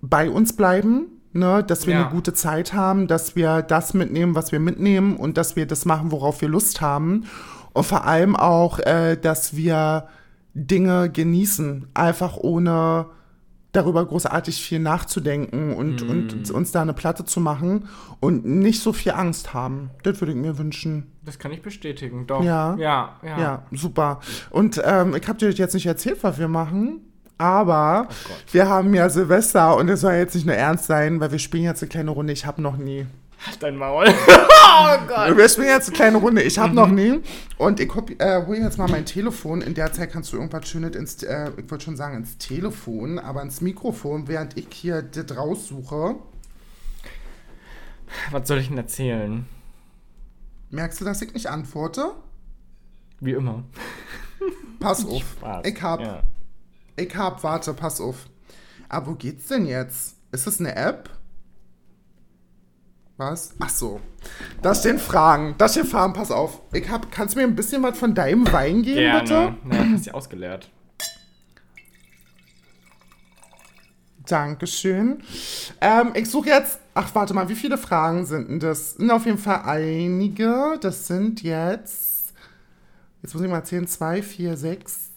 [0.00, 1.62] bei uns bleiben, ne?
[1.64, 2.02] dass wir Ja.
[2.02, 5.84] eine gute Zeit haben, dass wir das mitnehmen, was wir mitnehmen und dass wir das
[5.84, 7.24] machen, worauf wir Lust haben.
[7.72, 10.08] Und vor allem auch, äh, dass wir
[10.54, 13.06] Dinge genießen, einfach ohne
[13.72, 16.10] darüber großartig viel nachzudenken und, Mm.
[16.10, 17.86] und uns da eine Platte zu machen
[18.18, 19.90] und nicht so viel Angst haben.
[20.02, 21.12] Das würde ich mir wünschen.
[21.24, 22.42] Das kann ich bestätigen, doch.
[22.42, 22.74] Ja.
[22.78, 23.38] Ja, ja.
[23.38, 24.20] Ja, super.
[24.50, 27.02] Und ähm, ich habe dir jetzt nicht erzählt, was wir machen.
[27.38, 28.08] Aber
[28.52, 31.62] wir haben ja Silvester und es soll jetzt nicht nur ernst sein, weil wir spielen
[31.64, 32.32] jetzt eine kleine Runde.
[32.32, 33.06] Ich habe noch nie.
[33.46, 34.06] Halt dein Maul.
[34.08, 35.36] oh Gott.
[35.36, 36.42] Wir spielen jetzt eine kleine Runde.
[36.42, 37.20] Ich habe noch nie.
[37.56, 39.60] Und ich hol- äh, hol jetzt mal mein Telefon.
[39.62, 43.20] In der Zeit kannst du irgendwas Schönes ins, äh, ich wollte schon sagen ins Telefon,
[43.20, 46.16] aber ins Mikrofon, während ich hier das raussuche.
[48.32, 49.46] Was soll ich denn erzählen?
[50.70, 52.10] Merkst du, dass ich nicht antworte?
[53.20, 53.62] Wie immer.
[54.80, 55.22] Pass auf.
[55.22, 55.64] Spaß.
[55.66, 56.22] Ich hab, Ja.
[56.98, 58.26] Ich hab, warte, pass auf.
[58.88, 60.16] Aber wo geht's denn jetzt?
[60.32, 61.10] Ist das eine App?
[63.16, 63.54] Was?
[63.58, 64.00] Ach so.
[64.62, 65.54] Das stehen Fragen.
[65.58, 66.60] Das stehen Fragen, pass auf.
[66.72, 69.20] Ich hab, kannst du mir ein bisschen was von deinem Wein geben, Gerne.
[69.20, 69.54] bitte?
[69.64, 70.70] Na, hast ja ausgeleert.
[74.26, 75.22] Dankeschön.
[75.80, 76.80] Ähm, ich suche jetzt.
[76.94, 78.94] Ach, warte mal, wie viele Fragen sind denn das?
[78.94, 80.78] Sind auf jeden Fall einige.
[80.80, 82.34] Das sind jetzt.
[83.22, 83.86] Jetzt muss ich mal zählen.
[83.86, 85.07] 2, 4, 6,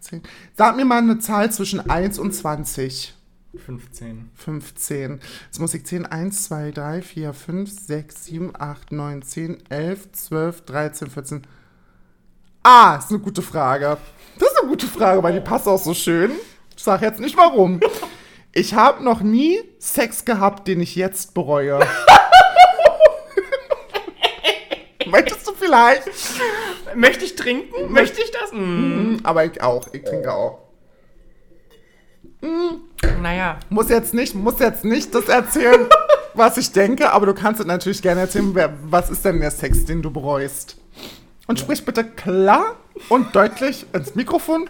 [0.00, 0.22] 10.
[0.54, 3.14] Sag mir mal eine Zahl zwischen 1 und 20.
[3.58, 4.30] 15.
[4.34, 5.20] 15.
[5.46, 6.06] Jetzt muss ich zählen.
[6.06, 11.46] 1, 2, 3, 4, 5, 6, 7, 8, 9, 10, 11, 12, 13, 14.
[12.62, 13.96] Ah, ist eine gute Frage.
[14.38, 16.32] Das ist eine gute Frage, weil die passt auch so schön.
[16.76, 17.80] Ich sag jetzt nicht warum.
[18.52, 21.80] Ich habe noch nie Sex gehabt, den ich jetzt bereue.
[25.06, 26.08] Möchtest du vielleicht?
[26.96, 27.92] Möchte ich trinken?
[27.92, 28.52] Möchte ich das?
[28.52, 29.18] Mm.
[29.22, 29.88] Aber ich auch.
[29.92, 30.58] Ich trinke auch.
[33.20, 33.58] Naja.
[33.68, 35.86] Muss jetzt nicht, muss jetzt nicht das erzählen,
[36.34, 38.54] was ich denke, aber du kannst es natürlich gerne erzählen.
[38.54, 40.76] Wer, was ist denn der Sex, den du bereust?
[41.46, 42.76] Und sprich bitte klar
[43.08, 44.68] und deutlich ins Mikrofon,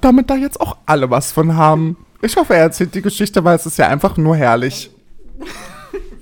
[0.00, 1.96] damit da jetzt auch alle was von haben.
[2.22, 4.90] Ich hoffe, er erzählt die Geschichte, weil es ist ja einfach nur herrlich.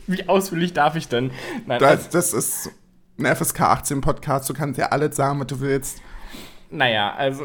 [0.07, 1.31] Wie ausführlich darf ich denn?
[1.67, 2.71] Nein, also, Das, das ist
[3.19, 6.01] ein FSK 18 Podcast, du kannst ja alles sagen, was du willst.
[6.71, 7.45] naja, also,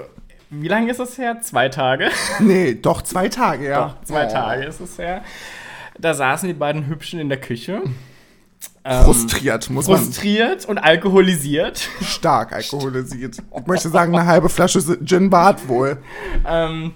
[0.49, 1.41] wie lange ist es her?
[1.41, 2.10] Zwei Tage?
[2.39, 3.88] Nee, doch zwei Tage, ja.
[3.88, 4.32] Doch, zwei Oh.
[4.32, 5.23] Tage ist es her.
[5.99, 7.82] Da saßen die beiden Hübschen in der Küche.
[9.03, 11.89] Frustriert, muss man Frustriert und alkoholisiert.
[12.01, 13.38] stark alkoholisiert.
[13.60, 15.97] Ich möchte sagen, eine halbe Flasche Gin Bart wohl.
[16.47, 16.93] ähm,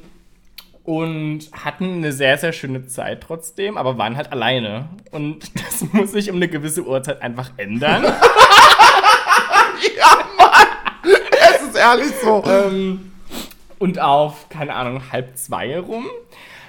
[0.92, 4.90] und hatten eine sehr, sehr schöne Zeit trotzdem, aber waren halt alleine.
[5.12, 8.06] Und das muss sich um eine gewisse Uhrzeit einfach ändern.
[11.54, 12.44] Es ist ehrlich so.
[12.46, 13.12] ähm,
[13.80, 16.06] und auf, keine Ahnung, halb zwei rum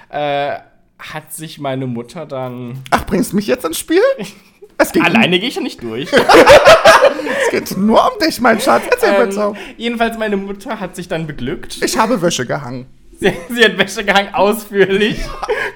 [0.09, 0.57] äh,
[0.97, 2.81] hat sich meine Mutter dann.
[2.91, 4.01] Ach, bringst mich jetzt ins Spiel?
[4.79, 6.11] Es geht, Alleine gehe ich ja nicht durch.
[6.11, 8.83] es geht nur um dich, mein Schatz.
[8.89, 9.53] Erzähl ähm, bitte.
[9.77, 11.77] jedenfalls, meine Mutter hat sich dann beglückt.
[11.83, 12.87] Ich habe Wäsche gehangen.
[13.19, 15.19] Sie, sie hat Wäsche gehangen, ausführlich.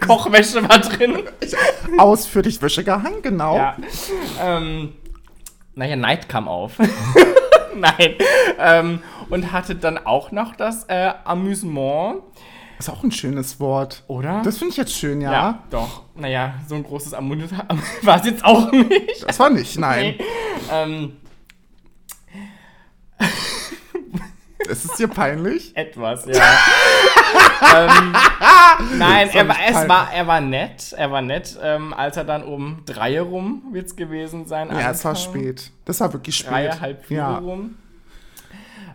[0.05, 1.23] Kochwäsche war drin.
[1.39, 1.55] Ich
[1.97, 3.55] ausführlich Wäsche gehangen, genau.
[3.57, 3.75] Ja.
[4.41, 4.93] Ähm,
[5.75, 6.73] naja, Neid kam auf.
[7.75, 8.15] Nein.
[8.59, 12.21] Ähm, und hatte dann auch noch das äh, Amüsement,
[12.79, 14.03] Ist auch ein schönes Wort.
[14.07, 14.41] oder?
[14.43, 15.31] Das finde ich jetzt schön, ja.
[15.31, 16.03] ja, doch.
[16.15, 17.63] Naja, so ein großes Amüsement
[18.01, 19.25] war es jetzt auch nicht.
[19.27, 20.15] Das war nicht, nein.
[20.17, 20.25] Nee.
[20.71, 21.17] Ähm,
[24.59, 25.71] Ist es dir peinlich?
[25.75, 26.43] etwas, ja.
[27.75, 28.13] ähm,
[28.97, 30.93] nein, er war es war, er war nett.
[30.97, 34.69] Er war nett, ähm, als er dann um drei rum wird's gewesen sein.
[34.71, 35.71] Ja, es war spät.
[35.85, 36.51] Das war wirklich spät.
[36.51, 37.37] Drei, halb vier ja.
[37.37, 37.75] rum.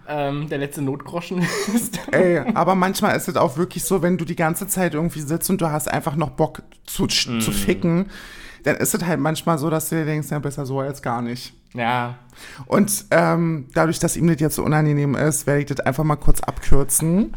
[0.08, 2.00] Ähm, der letzte Notgroschen ist.
[2.10, 5.48] Ey, aber manchmal ist es auch wirklich so, wenn du die ganze Zeit irgendwie sitzt
[5.48, 7.40] und du hast einfach noch Bock zu, Mm.
[7.40, 8.10] zu ficken,
[8.64, 11.22] dann ist es halt manchmal so, dass du dir denkst, ja, besser so als gar
[11.22, 11.54] nicht.
[11.74, 12.18] Ja,
[12.66, 16.16] Und ähm, dadurch, dass ihm das jetzt so unangenehm ist, werde ich das einfach mal
[16.16, 17.34] kurz abkürzen.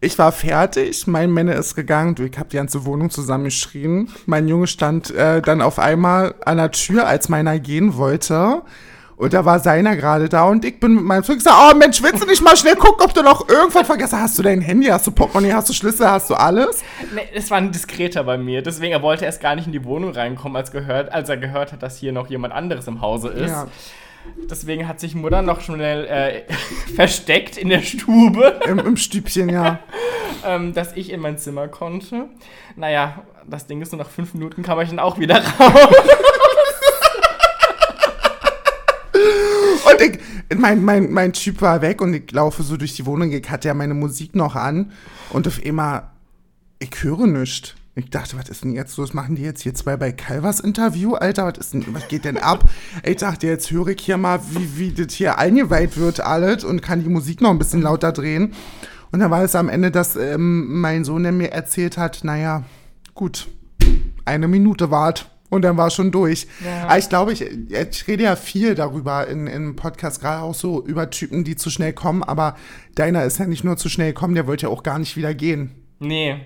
[0.00, 4.08] Ich war fertig, mein Männer ist gegangen, du, ich habe die ganze Wohnung zusammengeschrien.
[4.26, 8.62] Mein Junge stand äh, dann auf einmal an der Tür, als meiner gehen wollte.
[9.22, 12.02] Und da war seiner gerade da und ich bin mit meinem Zug gesagt, oh Mensch,
[12.02, 14.22] willst du nicht mal schnell gucken, ob du noch irgendwas vergessen hast?
[14.22, 16.82] Hast du dein Handy, hast du Portemonnaie, hast du Schlüssel, hast du alles?
[17.14, 19.84] Nee, es war ein diskreter bei mir, deswegen er wollte erst gar nicht in die
[19.84, 23.28] Wohnung reinkommen, als, gehört, als er gehört hat, dass hier noch jemand anderes im Hause
[23.28, 23.50] ist.
[23.50, 23.68] Ja.
[24.50, 26.42] Deswegen hat sich Mutter noch schnell äh,
[26.96, 29.78] versteckt in der Stube, Im, im Stübchen, ja.
[30.44, 32.24] ähm, dass ich in mein Zimmer konnte.
[32.74, 35.94] Naja, das Ding ist, nur nach fünf Minuten kam ich dann auch wieder raus.
[39.92, 40.18] Und ich,
[40.56, 43.68] mein, mein, mein Typ war weg und ich laufe so durch die Wohnung, ich hatte
[43.68, 44.92] ja meine Musik noch an
[45.30, 46.10] und auf einmal,
[46.78, 47.74] ich höre nichts.
[47.94, 49.12] Ich dachte, was ist denn jetzt los?
[49.12, 51.12] Machen die jetzt hier zwei bei Calvas Interview?
[51.12, 52.70] Alter, was ist denn, was geht denn ab?
[53.04, 56.80] Ich dachte, jetzt höre ich hier mal, wie, wie das hier eingeweiht wird alles und
[56.80, 58.54] kann die Musik noch ein bisschen lauter drehen.
[59.10, 62.64] Und dann war es am Ende, dass ähm, mein Sohn mir erzählt hat, naja,
[63.12, 63.48] gut,
[64.24, 65.30] eine Minute wart.
[65.52, 66.46] Und dann war schon durch.
[66.64, 66.84] Ja.
[66.84, 70.82] Aber ich glaube, ich, ich rede ja viel darüber in, im Podcast, gerade auch so
[70.82, 72.22] über Typen, die zu schnell kommen.
[72.22, 72.56] Aber
[72.94, 75.34] deiner ist ja nicht nur zu schnell kommen, der wollte ja auch gar nicht wieder
[75.34, 75.72] gehen.
[75.98, 76.36] Nee.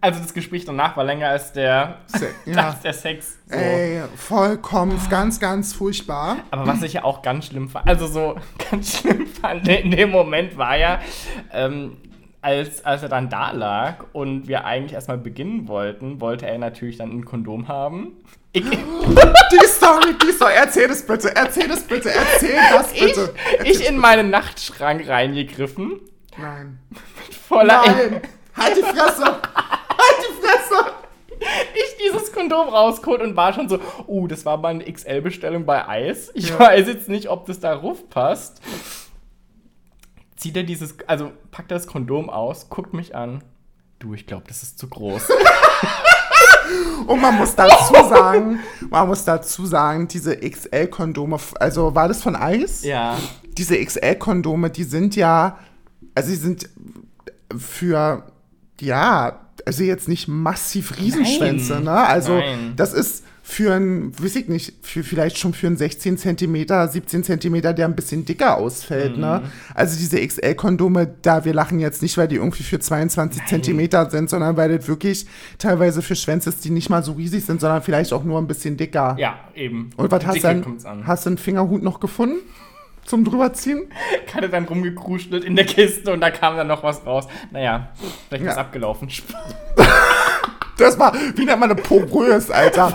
[0.00, 2.68] Also das Gespräch danach war länger als der, Se- ja.
[2.68, 3.38] als der Sex.
[3.48, 3.56] So.
[3.56, 6.36] Ey, vollkommen, ganz, ganz furchtbar.
[6.52, 8.36] Aber was ich ja auch ganz schlimm fand, also so
[8.70, 11.00] ganz schlimm fand in dem Moment war ja,
[11.52, 11.96] ähm,
[12.40, 16.96] als, als er dann da lag und wir eigentlich erstmal beginnen wollten, wollte er natürlich
[16.98, 18.12] dann ein Kondom haben.
[18.52, 23.34] Ich, Die Story, die Story, erzähl das bitte, erzähl das bitte, erzähl das ich, bitte.
[23.64, 26.00] ich in meinen Nachtschrank reingegriffen,
[26.38, 26.78] Nein.
[27.48, 28.20] voller Nein,
[28.56, 29.24] halt die Fresse.
[29.24, 30.92] Halt die Fresse.
[31.74, 35.86] ich dieses Kondom rausgeholt und war schon so, oh, das war mal eine XL-Bestellung bei
[35.88, 36.30] Eis.
[36.34, 36.58] Ich Ja.
[36.58, 38.60] weiß jetzt nicht, ob das da ruf passt.
[40.36, 43.44] Zieht er dieses, also packt er das Kondom aus, guckt mich an.
[43.98, 45.28] Du, ich glaube, das ist zu groß.
[47.06, 52.36] Und man muss dazu sagen, man muss dazu sagen, diese XL-Kondome, also war das von
[52.36, 52.82] Eis?
[52.84, 53.16] ja.
[53.58, 55.58] Diese XL-Kondome, die sind ja,
[56.14, 56.70] also die sind
[57.54, 58.24] für,
[58.80, 61.84] ja, also jetzt nicht massiv Riesenschwänze, Nein.
[61.84, 61.92] ne?
[61.92, 62.72] Also Nein.
[62.76, 67.24] das ist für ein, weiß ich nicht, für vielleicht schon für einen 16 Zentimeter, 17
[67.24, 69.42] Zentimeter, der ein bisschen dicker ausfällt, ne?
[69.44, 69.50] Mhm.
[69.74, 74.30] Also diese XL-Kondome, da wir lachen jetzt nicht, weil die irgendwie für 22 Zentimeter sind,
[74.30, 75.26] sondern weil das wirklich
[75.58, 78.46] teilweise für Schwänze ist, die nicht mal so riesig sind, sondern vielleicht auch nur ein
[78.46, 79.16] bisschen dicker.
[79.18, 79.90] Ja, eben.
[79.96, 81.06] Und was hast du an.
[81.06, 82.36] Hast du einen Fingerhut noch gefunden?
[83.04, 83.88] Zum drüberziehen?
[84.32, 87.26] Hatte dann rumgekruschelt in der Kiste und da kam dann noch was raus.
[87.50, 87.88] Naja,
[88.28, 88.60] vielleicht ist Ja.
[88.60, 89.08] abgelaufen.
[90.82, 92.94] Das war, wie nennt man eine porös, Alter?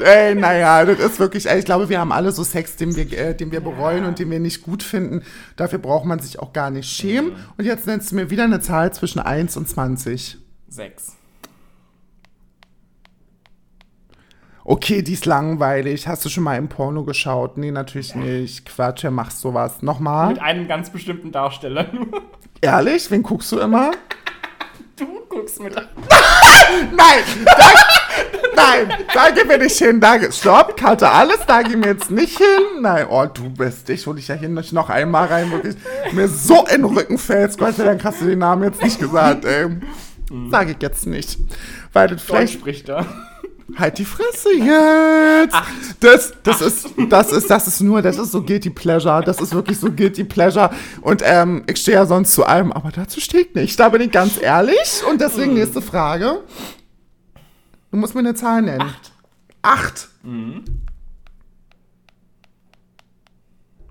[0.00, 3.12] ey, naja, das ist wirklich, ey, ich glaube, wir haben alle so Sex, den wir,
[3.12, 5.22] äh, den wir bereuen und den wir nicht gut finden.
[5.56, 7.32] Dafür braucht man sich auch gar nicht schämen.
[7.56, 10.38] Und jetzt nennst du mir wieder eine Zahl zwischen 1 und 20.
[10.68, 11.16] Sechs.
[14.66, 16.08] Okay, die ist langweilig.
[16.08, 17.58] Hast du schon mal im Porno geschaut?
[17.58, 18.64] Nee, natürlich nicht.
[18.64, 19.82] Quatsch, wer macht sowas?
[19.82, 20.28] Nochmal?
[20.28, 22.22] Mit einem ganz bestimmten Darsteller nur.
[22.62, 23.10] Ehrlich?
[23.10, 23.90] Wen guckst du immer?
[25.34, 25.74] Guckst mit.
[26.92, 27.22] Nein!
[27.44, 27.72] Da,
[28.54, 28.92] nein!
[29.12, 30.00] Da gehen wir nicht hin.
[30.00, 32.80] Da, stopp, Karte alles, da gehen wir jetzt nicht hin.
[32.82, 34.06] Nein, oh, du bist dich.
[34.06, 35.76] Hol ich ja hier nicht noch einmal rein, wirklich.
[36.12, 37.58] Mir so in den Rücken fällst.
[37.58, 39.66] Gott sei Dank hast du den Namen jetzt nicht gesagt, ey.
[40.50, 41.38] Sag ich jetzt nicht.
[41.92, 42.52] Weil das Deutsch vielleicht.
[42.54, 43.06] spricht er.
[43.76, 45.56] Halt die Fresse jetzt!
[46.00, 49.22] Das, das ist, das ist, das ist nur, das ist so Guilty Pleasure.
[49.24, 50.70] Das ist wirklich so Guilty Pleasure.
[51.00, 53.80] Und ähm, ich stehe ja sonst zu allem, aber dazu stehe ich nicht.
[53.80, 55.02] Da bin ich ganz ehrlich.
[55.10, 56.42] Und deswegen nächste Frage.
[57.90, 58.82] Du musst mir eine Zahl nennen.
[58.82, 59.12] Acht.
[59.62, 60.08] Acht.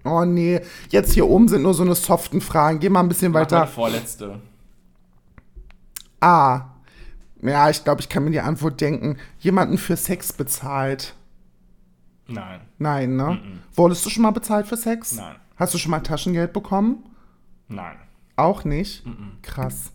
[0.05, 2.79] Oh nee, jetzt hier oben sind nur so eine soften Fragen.
[2.79, 3.65] Geh mal ein bisschen Mach weiter.
[3.65, 4.39] vorletzte.
[6.19, 6.72] Ah.
[7.43, 9.17] Ja, ich glaube, ich kann mir die Antwort denken.
[9.39, 11.13] Jemanden für Sex bezahlt.
[12.27, 12.61] Nein.
[12.77, 13.39] Nein, ne?
[13.75, 15.15] Wurdest du schon mal bezahlt für Sex?
[15.15, 15.35] Nein.
[15.57, 17.03] Hast du schon mal Taschengeld bekommen?
[17.67, 17.97] Nein.
[18.35, 19.03] Auch nicht?
[19.41, 19.91] Krass.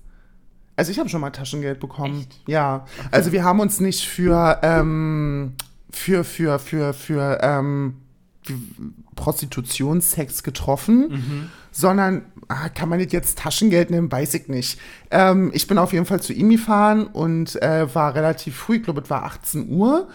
[0.76, 2.20] Also ich habe schon mal Taschengeld bekommen.
[2.20, 2.40] Echt?
[2.46, 2.86] Ja.
[3.10, 5.54] Also wir haben uns nicht für, ähm,
[5.90, 7.96] für, für, für, für, ähm,
[9.16, 14.80] Prostitutionssex getroffen, sondern ah, kann man nicht jetzt Taschengeld nehmen, weiß ich nicht.
[15.10, 18.82] Ähm, ich bin auf jeden Fall zu ihm gefahren und äh, war relativ früh, ich
[18.82, 20.08] glaube, es war 18 Uhr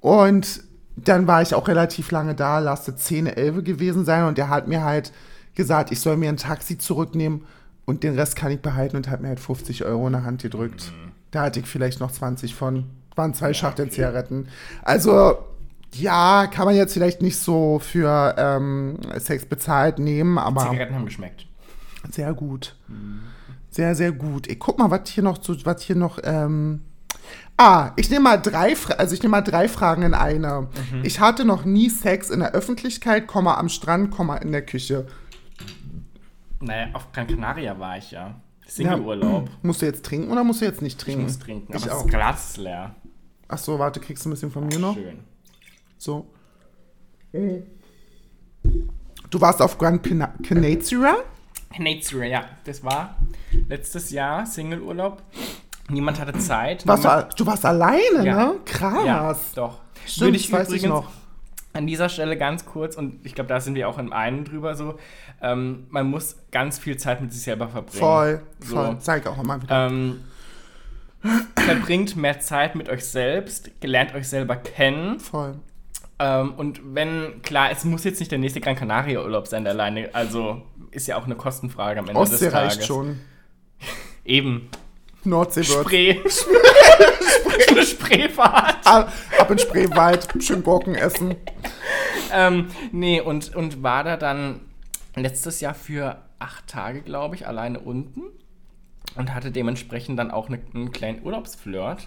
[0.00, 0.62] und
[0.96, 4.68] dann war ich auch relativ lange da, lasste 10, 11 gewesen sein und der hat
[4.68, 5.12] mir halt
[5.54, 7.44] gesagt, ich soll mir ein Taxi zurücknehmen
[7.86, 10.42] und den Rest kann ich behalten und hat mir halt 50 Euro in der Hand
[10.42, 10.92] gedrückt.
[11.30, 12.84] Da hatte ich vielleicht noch 20 von.
[13.16, 13.96] Waren zwei Schachteln okay.
[13.96, 14.48] Zigaretten.
[14.82, 15.38] Also,
[15.94, 21.04] ja, kann man jetzt vielleicht nicht so für ähm, Sex bezahlt nehmen, aber Zigaretten haben
[21.04, 21.46] geschmeckt.
[22.10, 22.76] sehr gut.
[23.70, 24.48] Sehr, sehr gut.
[24.48, 26.82] Ich guck mal, was hier noch, so, was hier noch, ähm,
[27.56, 30.68] Ah, ich nehme mal drei, also ich nehme mal drei Fragen in eine.
[30.92, 31.04] Mhm.
[31.04, 35.06] Ich hatte noch nie Sex in der Öffentlichkeit, Komma am Strand, Komma in der Küche.
[36.60, 38.34] Naja, auf Gran Canaria war ich ja.
[38.66, 39.50] Single-Urlaub.
[39.62, 41.24] Musst du jetzt trinken oder musst du jetzt nicht Ich trinken?
[41.24, 42.02] muss trinken, Ich aber auch.
[42.02, 42.94] das Glas ist leer.
[43.48, 44.94] Ach so, warte, kriegst du ein bisschen von mir noch?
[44.94, 45.18] Schön.
[46.00, 46.26] So.
[49.30, 51.16] Du warst auf Gran Pina- Canaria?
[51.78, 53.16] Nature, ja, das war
[53.68, 55.22] letztes Jahr Single-Urlaub.
[55.90, 56.86] Niemand hatte Zeit.
[56.86, 58.36] Warst niemand, du, du warst alleine, Ja.
[58.46, 58.54] ne?
[58.64, 59.04] Krass.
[59.06, 59.80] Ja, doch.
[60.06, 61.10] Stimmt, Würde das weiß ich noch.
[61.74, 64.74] an dieser Stelle ganz kurz, und ich glaube, da sind wir auch in einem drüber
[64.74, 64.98] so,
[65.42, 68.00] ähm, man muss ganz viel Zeit mit sich selber verbringen.
[68.00, 68.76] Voll, So.
[68.76, 68.96] voll.
[69.00, 69.86] Zeig auch immer wieder.
[69.86, 70.22] Ähm,
[71.56, 75.20] verbringt mehr Zeit mit euch selbst, lernt euch selber kennen.
[75.20, 75.56] Voll.
[76.20, 79.72] Ähm, und wenn, klar, es muss jetzt nicht der nächste Gran Canaria Urlaub sein, der
[79.72, 82.76] alleine, also ist ja auch eine Kostenfrage am Ende Ostsee des Tages.
[82.76, 83.20] reicht schon.
[84.24, 84.68] Eben.
[85.24, 85.86] Nordsee wird.
[85.86, 86.20] Spree.
[87.68, 88.86] Eine Spreefahrt.
[88.86, 91.36] Ab, ab in Spreewald, schön Gurken essen.
[92.32, 94.60] Ähm, nee, und, und war da dann
[95.14, 98.22] letztes Jahr für acht Tage, glaube ich, alleine unten.
[99.16, 102.06] Und hatte dementsprechend dann auch eine, einen kleinen Urlaubsflirt.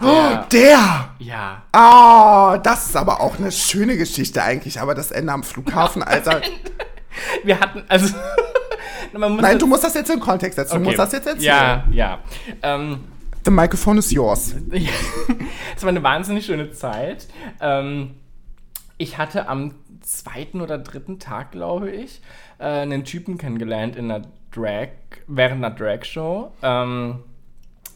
[0.00, 1.08] Oh, Der, der!
[1.18, 6.02] ja, Oh, das ist aber auch eine schöne Geschichte eigentlich, aber das Ende am Flughafen,
[6.04, 6.42] Alter.
[7.44, 8.14] wir hatten, also,
[9.12, 10.72] Nein, du musst das jetzt in Kontext setzen.
[10.74, 10.84] Du Okay.
[10.86, 11.44] musst das jetzt erzählen.
[11.44, 12.18] Ja, ja.
[12.62, 13.04] Ähm,
[13.44, 14.54] The microphone is yours.
[15.76, 17.26] Es war eine wahnsinnig schöne Zeit.
[17.60, 18.14] Ähm,
[18.98, 22.20] ich hatte am zweiten oder dritten Tag, glaube ich,
[22.58, 24.88] äh, einen Typen kennengelernt in einer Drag,
[25.26, 27.20] während einer Drag-Show, ähm,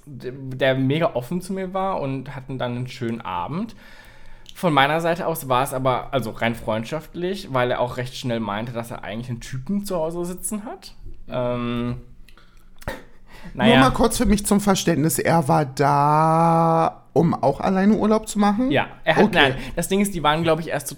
[0.07, 3.75] der mega offen zu mir war und hatten dann einen schönen Abend.
[4.55, 8.41] Von meiner Seite aus war es aber also rein freundschaftlich, weil er auch recht schnell
[8.41, 10.95] meinte, dass er eigentlich einen Typen zu Hause sitzen hat.
[11.29, 11.97] Ähm,
[13.53, 15.19] Nur mal kurz für mich zum Verständnis.
[15.19, 18.71] Er war da, um auch alleine Urlaub zu machen?
[18.71, 19.35] Ja, er hat, Okay.
[19.35, 20.97] nein, das Ding ist, die waren, glaube ich, erst so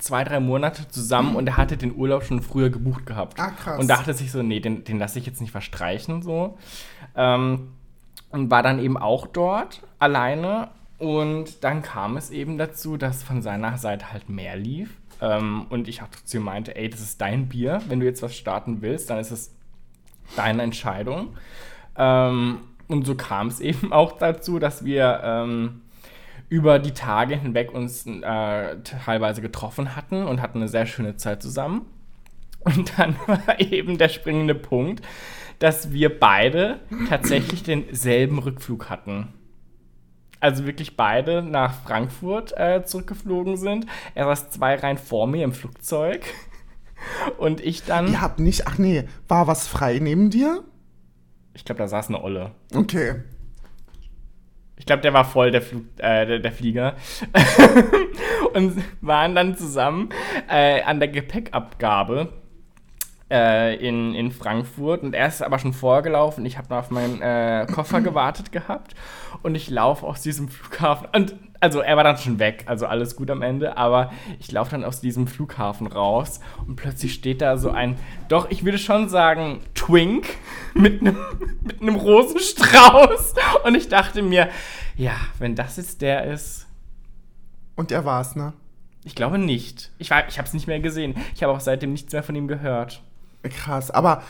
[0.00, 3.38] zwei, drei Monate zusammen und er hatte den Urlaub schon früher gebucht gehabt.
[3.38, 3.78] Ah, krass.
[3.78, 6.58] Und dachte sich so, nee, den, den lasse ich jetzt nicht verstreichen, so.
[7.14, 7.68] Ähm,
[8.30, 10.68] und war dann eben auch dort, alleine.
[10.98, 14.90] Und dann kam es eben dazu, dass von seiner Seite halt mehr lief.
[15.20, 17.80] Ähm, und ich auch zu ihm meinte, ey, das ist dein Bier.
[17.88, 19.54] Wenn du jetzt was starten willst, dann ist es
[20.36, 21.34] deine Entscheidung.
[21.96, 25.82] Ähm, und so kam es eben auch dazu, dass wir ähm,
[26.50, 31.42] über die Tage hinweg uns äh, teilweise getroffen hatten und hatten eine sehr schöne Zeit
[31.42, 31.86] zusammen.
[32.58, 35.02] Und dann war eben der springende Punkt,
[35.60, 39.28] dass wir beide tatsächlich denselben Rückflug hatten.
[40.40, 43.86] Also wirklich beide nach Frankfurt äh, zurückgeflogen sind.
[44.14, 46.24] Er saß zwei Reihen vor mir im Flugzeug.
[47.38, 50.64] Und ich dann, Ihr habt nicht, ach nee, war was frei neben dir?
[51.54, 52.52] ich glaube, da saß eine Olle.
[52.74, 53.16] Okay.
[54.80, 56.96] Ich glaube, der war voll, der, Flug, äh, der, der Flieger.
[58.54, 60.08] und waren dann zusammen
[60.48, 62.32] äh, an der Gepäckabgabe
[63.30, 65.02] äh, in, in Frankfurt.
[65.02, 66.44] Und er ist aber schon vorgelaufen.
[66.46, 68.94] Ich habe noch auf meinen äh, Koffer gewartet gehabt.
[69.42, 71.08] Und ich laufe aus diesem Flughafen.
[71.14, 72.64] Und also er war dann schon weg.
[72.66, 73.76] Also alles gut am Ende.
[73.76, 76.40] Aber ich laufe dann aus diesem Flughafen raus.
[76.66, 77.96] Und plötzlich steht da so ein,
[78.28, 80.26] doch, ich würde schon sagen, Twink
[80.74, 81.16] mit einem
[81.62, 83.34] mit einem Rosenstrauß.
[83.64, 84.48] Und ich dachte mir,
[84.96, 86.66] ja, wenn das jetzt der ist.
[87.76, 88.52] Und er war's, ne?
[89.04, 89.90] Ich glaube nicht.
[89.96, 91.14] Ich, war- ich habe es nicht mehr gesehen.
[91.34, 93.02] Ich habe auch seitdem nichts mehr von ihm gehört.
[93.42, 93.90] Krass.
[93.90, 94.22] Aber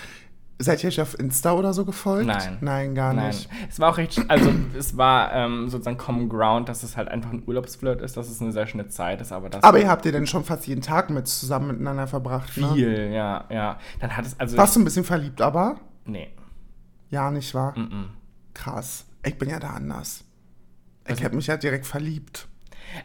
[0.59, 2.27] seid ihr euch auf Insta oder so gefolgt?
[2.27, 2.59] Nein.
[2.61, 3.29] Nein, gar Nein.
[3.29, 3.49] nicht.
[3.69, 7.33] Es war auch recht, also es war ähm, sozusagen Common Ground, dass es halt einfach
[7.33, 10.05] ein Urlaubsflirt ist, dass es eine sehr schöne Zeit ist, aber das Aber ihr habt
[10.05, 12.73] ihr denn schon fast jeden Tag mit zusammen miteinander verbracht, ne?
[12.75, 13.79] viel, ja, ja.
[14.01, 14.57] Dann hat es, also.
[14.59, 15.81] Warst du ein bisschen verliebt, aber?
[16.05, 16.29] Nee.
[17.09, 17.75] Ja, nicht wahr?
[17.77, 18.09] Mm-mm.
[18.55, 19.07] Krass.
[19.25, 20.25] Ich bin ja da anders.
[21.05, 22.47] Ich Also- hab mich ja direkt verliebt.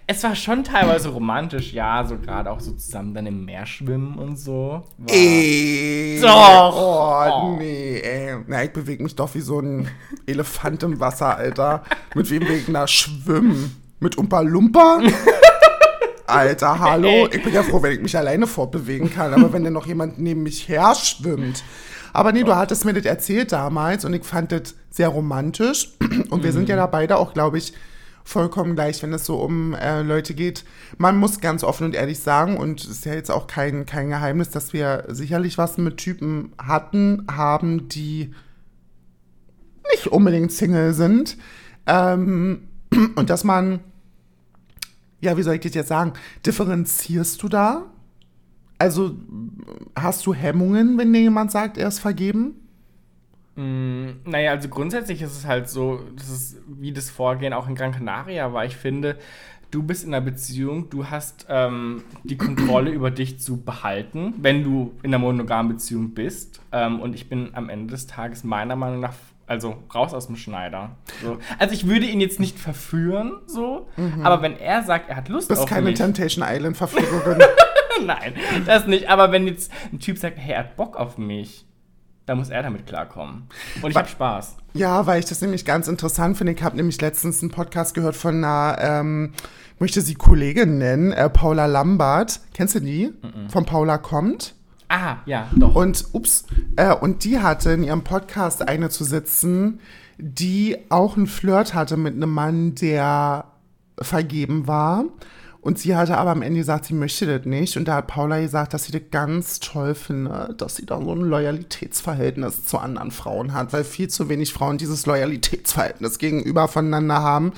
[0.08, 4.16] Es war schon teilweise romantisch, ja, so gerade auch so zusammen dann im Meer schwimmen
[4.18, 4.84] und so.
[4.98, 6.20] War, Ey.
[6.22, 6.76] Doch.
[6.76, 7.56] Oh, Oh.
[7.58, 8.36] nee, ey.
[8.48, 9.88] Na, ich bewege mich doch wie so ein
[10.28, 11.84] Elefant im Wasser, Alter.
[12.14, 13.76] Mit wem denn da schwimmen?
[14.00, 15.00] Mit Umpa Lumpa?
[16.28, 17.28] Alter, hallo.
[17.32, 19.34] Ich bin ja froh, wenn ich mich alleine fortbewegen kann.
[19.34, 21.64] Aber wenn dann noch jemand neben mich her schwimmt.
[22.14, 25.92] Aber nee, du hattest mir das erzählt damals und ich fand das sehr romantisch.
[26.30, 27.74] Und wir sind ja da beide auch, glaube ich,
[28.26, 30.66] vollkommen gleich, wenn es so um äh, Leute geht.
[30.98, 34.10] Man muss ganz offen und ehrlich sagen, und es ist ja jetzt auch kein, kein
[34.10, 38.34] Geheimnis, dass wir sicherlich was mit Typen hatten, haben, die
[39.94, 41.38] nicht unbedingt Single sind.
[41.86, 42.68] Ähm,
[43.16, 43.80] und dass man,
[45.22, 46.14] ja, wie soll ich das jetzt sagen,
[46.46, 47.84] differenzierst du da?
[48.80, 49.16] Also
[49.96, 52.65] hast du Hemmungen, wenn dir jemand sagt, er ist vergeben?
[53.56, 57.76] Mm, naja, also grundsätzlich ist es halt so, das ist wie das Vorgehen auch in
[57.76, 58.66] Gran Canaria war.
[58.66, 59.18] Ich finde,
[59.72, 64.64] du bist in einer Beziehung, du hast ähm, die Kontrolle über dich zu behalten, wenn
[64.64, 66.60] du in einer monogamen Beziehung bist.
[66.72, 69.14] Ähm, und ich bin am Ende des Tages meiner Meinung nach
[69.48, 70.96] also raus aus dem Schneider.
[71.22, 71.38] So.
[71.60, 73.88] Also ich würde ihn jetzt nicht verführen, so,
[74.24, 76.00] aber wenn er sagt, er hat Lust Du bist auf keine mich.
[76.00, 77.44] Temptation Island Verführerin.
[78.06, 78.34] Nein,
[78.66, 79.08] das nicht.
[79.08, 81.64] Aber wenn jetzt ein Typ sagt, hey, er hat Bock auf mich,
[82.26, 83.48] dann muss er damit klarkommen.
[83.82, 84.58] Und ich habe Spaß.
[84.74, 86.54] Ja, weil ich das nämlich ganz interessant finde.
[86.54, 89.34] Ich habe nämlich letztens einen Podcast gehört von einer, ähm,
[89.80, 92.40] möchte sie Kollegin nennen, äh, Paula Lambert.
[92.54, 93.14] Kennst du die?
[93.50, 94.56] Von Paula kommt.
[94.90, 95.76] Ah, ja, doch.
[95.76, 96.46] Und ups,
[96.76, 99.80] äh, und die hatte in ihrem Podcast eine zu sitzen,
[100.18, 103.46] die auch einen Flirt hatte mit einem Mann, der
[104.00, 105.06] vergeben war.
[105.66, 107.76] Und sie hatte aber am Ende gesagt, sie möchte das nicht.
[107.76, 111.12] Und da hat Paula gesagt, dass sie das ganz toll findet, dass sie da so
[111.12, 117.22] ein Loyalitätsverhältnis zu anderen Frauen hat, weil viel zu wenig Frauen dieses Loyalitätsverhältnis gegenüber voneinander
[117.24, 117.52] haben.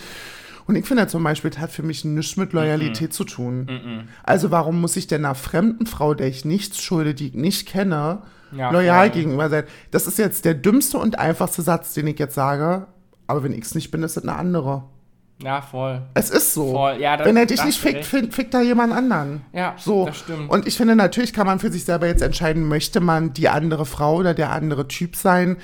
[0.68, 4.08] Und ich finde zum Beispiel, das hat für mich nichts mit Loyalität zu tun.
[4.24, 7.68] Also warum muss ich denn einer fremden Frau, der ich nichts schulde, die ich nicht
[7.68, 8.20] kenne,
[8.54, 9.16] Ja, loyal voll.
[9.18, 9.64] gegenüber sein?
[9.92, 12.88] Das ist jetzt der dümmste und einfachste Satz, den ich jetzt sage.
[13.28, 14.86] Aber wenn ich es nicht bin, ist es eine andere.
[15.44, 16.02] Ja, voll.
[16.14, 16.72] Es ist so.
[16.72, 19.42] Voll, ja, das- wenn er dich nicht fickt, fickt, fickt da jemand anderen.
[19.54, 20.06] Ja, so.
[20.06, 20.50] das stimmt.
[20.50, 23.86] Und ich finde, natürlich kann man für sich selber jetzt entscheiden, möchte man die andere
[23.86, 25.58] Frau oder der andere Typ sein.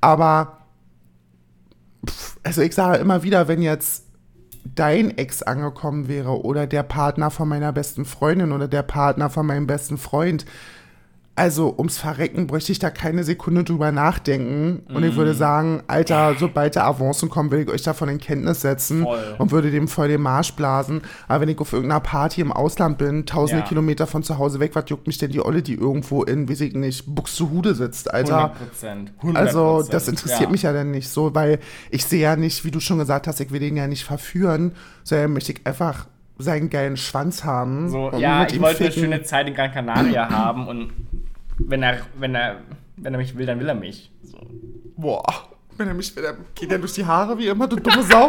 [0.00, 0.58] Aber,
[2.08, 4.06] pff, also ich sage immer wieder, wenn jetzt
[4.74, 9.46] dein Ex angekommen wäre oder der Partner von meiner besten Freundin oder der Partner von
[9.46, 10.44] meinem besten Freund,
[11.40, 14.82] also ums Verrecken bräuchte ich da keine Sekunde drüber nachdenken.
[14.94, 15.16] Und ich Mhm.
[15.16, 19.36] würde sagen, Alter, sobald da Avancen kommen, will ich euch davon in Kenntnis setzen Voll.
[19.38, 21.00] und würde dem voll den Marsch blasen.
[21.28, 23.66] Aber wenn ich auf irgendeiner Party im Ausland bin, tausende Ja.
[23.68, 26.60] Kilometer von zu Hause weg, was juckt mich denn die Olle, die irgendwo in, weiß
[26.60, 28.52] ich nicht, Buxtehude sitzt, Alter?
[28.82, 29.12] 100%.
[29.22, 29.36] 100%.
[29.38, 30.50] Also, das interessiert ja.
[30.50, 31.58] mich ja dann nicht so, weil
[31.90, 34.72] ich sehe ja nicht, wie du schon gesagt hast, ich will den ja nicht verführen,
[35.04, 36.06] sondern möchte ich einfach
[36.38, 37.90] seinen geilen Schwanz haben.
[37.90, 39.10] So, ja, ich wollte eine ficken.
[39.10, 40.90] schöne Zeit in Gran Canaria haben und
[41.66, 42.56] wenn er, wenn er,
[42.96, 44.10] wenn er mich will, dann will er mich.
[44.22, 44.38] So.
[44.96, 45.24] Boah,
[45.76, 48.28] wenn er mich, wenn er, geht er durch die Haare wie immer, du dumme Sau?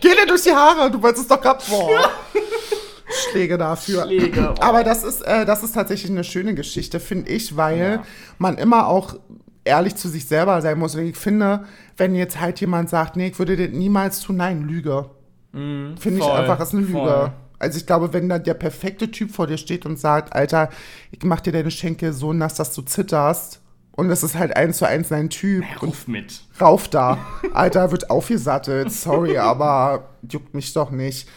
[0.00, 0.90] geht er durch die Haare?
[0.90, 2.10] Du wolltest es doch grad, boah.
[3.30, 4.04] Schläge dafür.
[4.04, 4.62] Schläge, oh.
[4.62, 8.02] Aber das ist, äh, das ist tatsächlich eine schöne Geschichte, finde ich, weil Ja.
[8.38, 9.16] man immer auch
[9.64, 10.94] ehrlich zu sich selber sein muss.
[10.94, 11.64] Und ich finde,
[11.96, 15.10] wenn jetzt halt jemand sagt, nee, ich würde das niemals tun, nein, Lüge.
[15.52, 16.92] Finde ich einfach, ist eine Lüge.
[16.92, 17.32] voll.
[17.60, 20.70] Also ich glaube, wenn da der perfekte Typ vor dir steht und sagt, Alter,
[21.12, 23.60] ich mach dir deine Schenkel so nass, dass du zitterst.
[23.92, 25.64] Und das ist halt eins zu eins sein Typ.
[25.82, 26.42] Und ruft mit.
[26.58, 27.18] rauf da.
[27.52, 28.90] Alter, wird aufgesattelt.
[28.90, 31.28] Sorry, aber juckt mich doch nicht.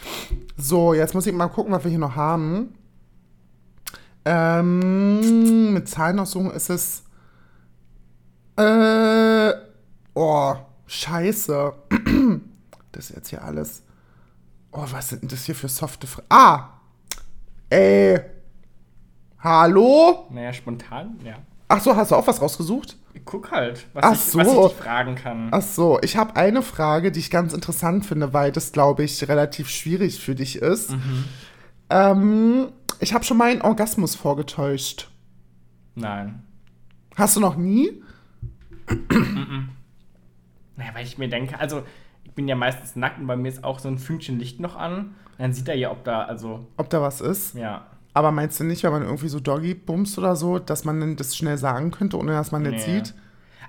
[0.56, 2.74] So, jetzt muss ich mal gucken, was wir hier noch haben.
[4.24, 7.02] Ähm, mit Zahlenaussuchung ist es.
[8.56, 9.52] Äh.
[10.14, 10.54] Oh,
[10.86, 11.72] scheiße.
[12.92, 13.83] Das ist jetzt hier alles.
[14.76, 16.26] Oh, was sind denn das hier für softe Fragen?
[16.30, 16.68] Ah!
[17.70, 18.20] Ey!
[19.38, 20.26] Hallo?
[20.30, 21.36] Naja, spontan, ja.
[21.68, 22.96] Ach so, hast du auch was rausgesucht?
[23.12, 24.38] Ich guck halt, was, Ach ich, so.
[24.40, 25.48] was ich fragen kann.
[25.52, 29.28] Ach so, ich habe eine Frage, die ich ganz interessant finde, weil das, glaube ich,
[29.28, 30.92] relativ schwierig für dich ist.
[31.88, 35.08] Ähm, ich habe schon mal einen Orgasmus vorgetäuscht.
[35.94, 36.42] Nein.
[37.14, 38.02] Hast du noch nie?
[40.76, 41.84] Naja, weil ich mir denke, also
[42.34, 45.14] bin ja meistens nackt und bei mir ist auch so ein Fünkchen Licht noch an.
[45.38, 47.54] Dann sieht er ja, ob da, also, Ob da was ist?
[47.54, 47.86] ja.
[48.16, 51.36] Aber meinst du nicht, wenn man irgendwie so Doggy bumst oder so, dass man das
[51.36, 52.98] schnell sagen könnte, ohne dass man das Nee.
[52.98, 53.14] sieht?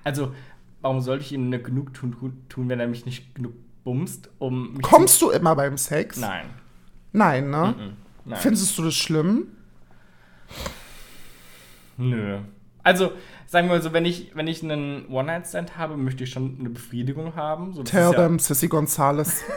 [0.03, 0.35] Also,
[0.81, 2.15] warum sollte ich ihm eine genug tun,
[2.47, 3.53] tun, wenn er mich nicht genug
[3.83, 6.17] bumst, um Kommst du immer beim Sex?
[6.17, 6.45] Nein.
[7.11, 7.73] Nein, ne?
[8.23, 8.39] Nein.
[8.39, 9.47] Findest du das schlimm?
[11.97, 12.39] Nö.
[12.85, 13.11] Also,
[13.47, 16.69] sagen wir mal so, wenn ich, wenn ich einen One-Night-Stand habe, möchte ich schon eine
[16.69, 17.73] Befriedigung haben.
[17.73, 19.43] So, Tell ja, them, Sissy Gonzales.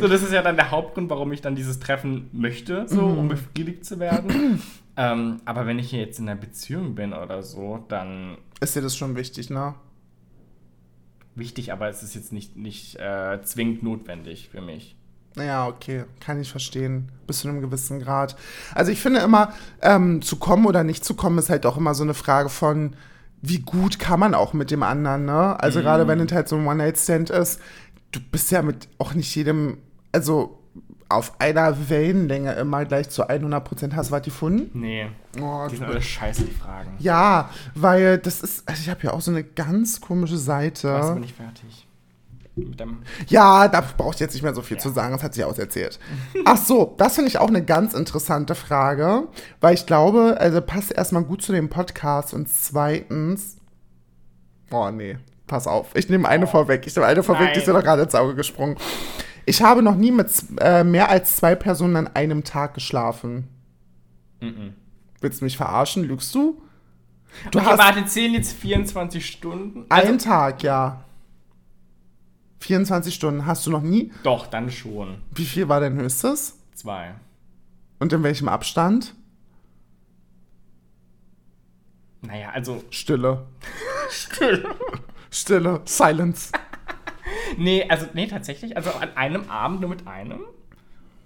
[0.00, 3.18] So, das ist ja dann der Hauptgrund, warum ich dann dieses Treffen möchte, so, Mhm.
[3.18, 4.62] um befriedigt zu werden.
[4.96, 8.96] ähm, aber wenn ich jetzt in einer Beziehung bin oder so, dann ist dir das
[8.96, 9.74] schon wichtig, ne?
[11.34, 14.96] wichtig, aber es ist jetzt nicht, nicht äh, zwingend notwendig für mich.
[15.36, 18.36] Ja, okay, kann ich verstehen, bis zu einem gewissen Grad.
[18.74, 21.94] Also ich finde immer, ähm, zu kommen oder nicht zu kommen, ist halt auch immer
[21.94, 22.94] so eine Frage von,
[23.40, 25.58] wie gut kann man auch mit dem anderen, ne?
[25.58, 27.60] Also gerade wenn es halt so ein One-Night-Stand ist,
[28.12, 29.78] du bist ja mit auch nicht jedem,
[30.12, 30.58] also
[31.08, 34.70] auf einer Wellenlänge immer gleich zu 100% hast du was gefunden.
[34.78, 35.08] Nee,
[35.40, 36.90] Oh, die sind alle scheiße, die Fragen.
[37.00, 40.88] ja, weil das ist, also ich habe ja auch so eine ganz komische Seite.
[41.02, 41.86] Du, bin ich fertig.
[42.54, 44.82] Mit dem Ja, da braucht jetzt nicht mehr so viel Ja.
[44.82, 45.98] zu sagen, das hat sie auserzählt.
[46.44, 49.28] Ach so, das finde ich auch eine ganz interessante Frage,
[49.60, 53.56] weil ich glaube, also passt erstmal gut zu dem Podcast und zweitens,
[54.70, 55.90] Oh nee, pass auf.
[55.94, 56.86] Ich nehme eine vorweg.
[56.86, 57.76] Ich nehme eine vorweg, die ist Nein.
[57.76, 58.76] doch gerade ins Auge gesprungen.
[59.44, 60.30] Ich habe noch nie mit
[60.60, 63.48] äh, mehr als zwei Personen an einem Tag geschlafen.
[65.20, 66.04] Willst du mich verarschen?
[66.04, 66.62] Lügst du?
[67.50, 69.84] Du Okay, hast warte, zählen jetzt 24 Stunden?
[69.88, 71.04] einen Tag, ja.
[72.62, 74.12] 24 Stunden hast du noch nie.
[74.22, 75.18] Doch, dann schon.
[75.34, 76.56] Wie viel war dein höchstes?
[76.74, 77.14] Zwei.
[77.98, 79.14] Und in welchem Abstand?
[82.22, 82.82] Naja, also.
[82.90, 83.44] Stille.
[85.30, 85.80] Stille.
[85.84, 86.52] Silence.
[87.58, 88.76] Nee, also, nee, tatsächlich.
[88.78, 90.40] Also an einem Abend nur mit einem.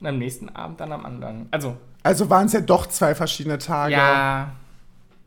[0.01, 1.47] Und am nächsten Abend dann am anderen.
[1.53, 3.93] Also, Also waren es ja doch zwei verschiedene Tage.
[3.93, 4.51] ja.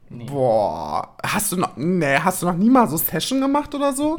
[0.09, 0.25] Nee.
[0.25, 1.15] Boah.
[1.23, 4.17] Hast du noch, nee, hast du noch nie mal so Session gemacht oder so?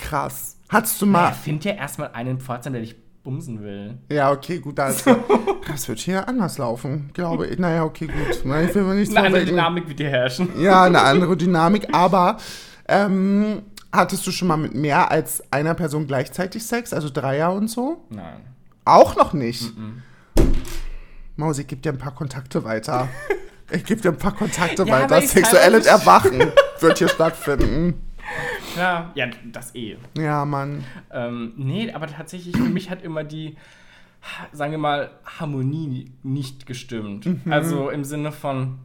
[0.00, 0.56] Krass.
[0.68, 1.32] Hattest du mal.
[1.32, 3.98] findet ja erstmal einen Pforzheim, der dich bumsen will.
[4.10, 4.80] Ja, okay, gut.
[4.80, 5.14] Also,
[5.66, 7.58] das wird hier anders laufen, glaube ich.
[7.58, 8.40] Naja, okay, gut.
[8.44, 9.44] Na, Ich will mal nicht Eine andere.
[9.44, 10.48] Dynamik wird dir herrschen.
[10.60, 11.88] Ja, eine andere Dynamik.
[11.92, 12.38] Aber
[12.88, 16.92] ähm, hattest du schon mal mit mehr als einer Person gleichzeitig Sex?
[16.94, 18.04] Also Dreier und so?
[18.08, 18.40] Nein.
[18.86, 19.72] Auch noch nicht.
[21.36, 23.08] Mausi, ich gebe dir ein paar Kontakte weiter.
[23.72, 25.20] Ich gebe dir ein paar Kontakte Ja, weiter.
[25.20, 28.02] ich Sexuelles Erwachen wird hier stattfinden.
[28.76, 29.96] Ja, ja, das eh.
[30.16, 30.84] Ja, Mann.
[31.12, 33.56] Ähm, nee, aber tatsächlich, für mich hat immer die,
[34.52, 37.26] sagen wir mal, Harmonie nicht gestimmt.
[37.26, 37.52] Mhm.
[37.52, 38.78] Also im Sinne von,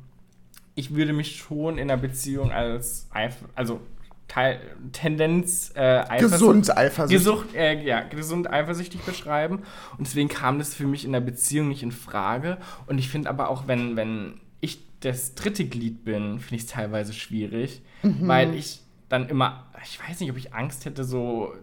[0.75, 3.09] ich würde mich schon in einer Beziehung als,
[3.53, 3.79] also
[4.27, 4.59] Teil,
[4.91, 7.17] Tendenz äh, Eifersucht- Gesund eifersüchtig.
[7.25, 9.59] Gesucht, äh, ja, gesund eifersüchtig beschreiben.
[9.97, 12.57] Und deswegen kam das für mich in der Beziehung nicht in Frage.
[12.87, 16.67] Und ich finde aber auch, wenn, wenn ich das dritte Glied bin, finde ich es
[16.67, 18.27] teilweise schwierig, Mhm.
[18.27, 21.53] weil ich dann immer, ich weiß nicht, ob ich Angst hätte, so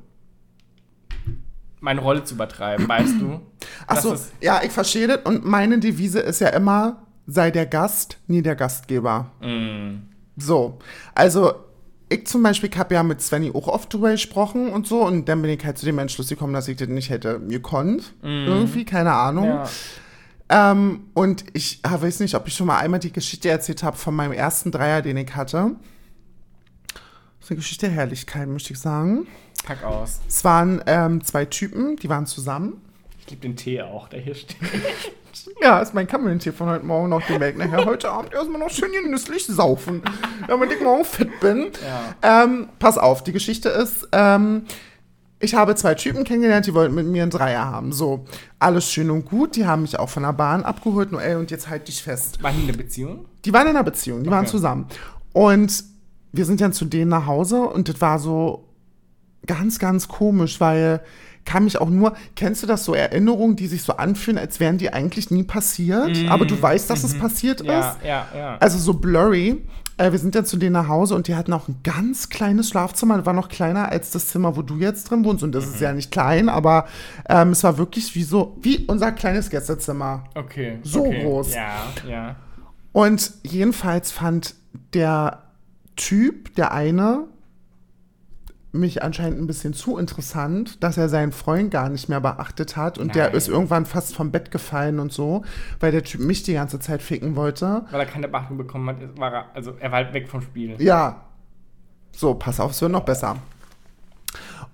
[1.81, 3.41] meine Rolle zu übertreiben, weißt du?
[3.87, 5.19] Achso, ja, ich verstehe das.
[5.25, 9.33] Und meine Devise ist ja immer, sei der Gast, nie der Gastgeber.
[9.41, 10.79] Mm, So,
[11.15, 11.55] also
[12.09, 15.05] ich zum Beispiel habe ja mit Svenny auch oft drüber gesprochen und so.
[15.05, 18.15] Und dann bin ich halt zu dem Entschluss gekommen, dass ich das nicht hätte gekonnt.
[18.23, 19.47] Irgendwie, keine Ahnung.
[19.47, 19.69] ja.
[20.49, 23.97] Ähm, und ich ah, weiß nicht, ob ich schon mal einmal die Geschichte erzählt habe
[23.97, 25.77] von meinem ersten Dreier, den ich hatte.
[27.43, 29.27] Das ist eine Geschichte der Herrlichkeit, möchte ich sagen.
[29.67, 30.21] Pack aus.
[30.29, 32.81] Es waren ähm, zwei Typen, die waren zusammen.
[33.19, 34.57] Ich liebe den Tee auch, der hier steht.
[35.61, 37.21] Ja, ist mein Kamillentee von heute Morgen noch.
[37.29, 40.03] Ich nachher heute Abend erstmal noch schön genüsslich saufen,
[40.47, 41.73] damit ich morgen fit bin.
[42.23, 42.45] Ja.
[42.45, 44.63] Ähm, pass auf, die Geschichte ist, ähm,
[45.41, 47.91] ich habe zwei Typen kennengelernt, die wollten mit mir einen Dreier haben.
[47.93, 48.25] So,
[48.61, 49.57] alles schön und gut.
[49.57, 51.11] Die haben mich auch von der Bahn abgeholt.
[51.11, 52.41] Noel, und jetzt halt dich fest.
[52.41, 53.25] War die in der Beziehung?
[53.45, 54.51] Die waren in einer Beziehung, die waren Okay.
[54.53, 54.87] zusammen.
[55.33, 55.91] Und
[56.33, 58.65] wir sind dann zu denen nach Hause und das war so
[59.47, 61.01] ganz, ganz komisch, weil
[61.45, 64.79] kann mich auch nur, kennst du das so Erinnerungen, die sich so anfühlen, als wären
[64.79, 67.67] die eigentlich nie passiert, aber du weißt, dass es passiert Mhm.
[67.67, 67.97] Ja, ist?
[68.05, 68.57] ja, ja.
[68.59, 69.61] Also so blurry.
[69.99, 72.69] Äh, wir sind dann zu denen nach Hause und die hatten auch ein ganz kleines
[72.69, 73.19] Schlafzimmer.
[73.19, 75.43] Das war noch kleiner als das Zimmer, wo du jetzt drin wohnst.
[75.43, 76.87] Und das ist ja nicht klein, aber
[77.29, 80.25] ähm, es war wirklich wie so, wie unser kleines Gästezimmer.
[80.35, 80.79] okay.
[80.83, 81.23] so okay.
[81.23, 81.55] groß.
[81.55, 82.37] Ja, ja.
[82.93, 84.55] Und jedenfalls fand
[84.95, 85.43] der
[86.03, 87.29] Typ, der eine,
[88.73, 92.99] mich anscheinend ein bisschen zu interessant, dass er seinen Freund gar nicht mehr beachtet hat
[92.99, 93.37] und der Nein.
[93.37, 95.45] ist irgendwann fast vom Bett gefallen und so,
[95.79, 97.85] weil der Typ mich die ganze Zeit ficken wollte.
[97.91, 100.75] Weil er keine Beachtung bekommen hat, war er, also er war halt weg vom Spiel.
[100.83, 101.25] Ja.
[102.11, 103.37] So, pass auf, es wird noch besser.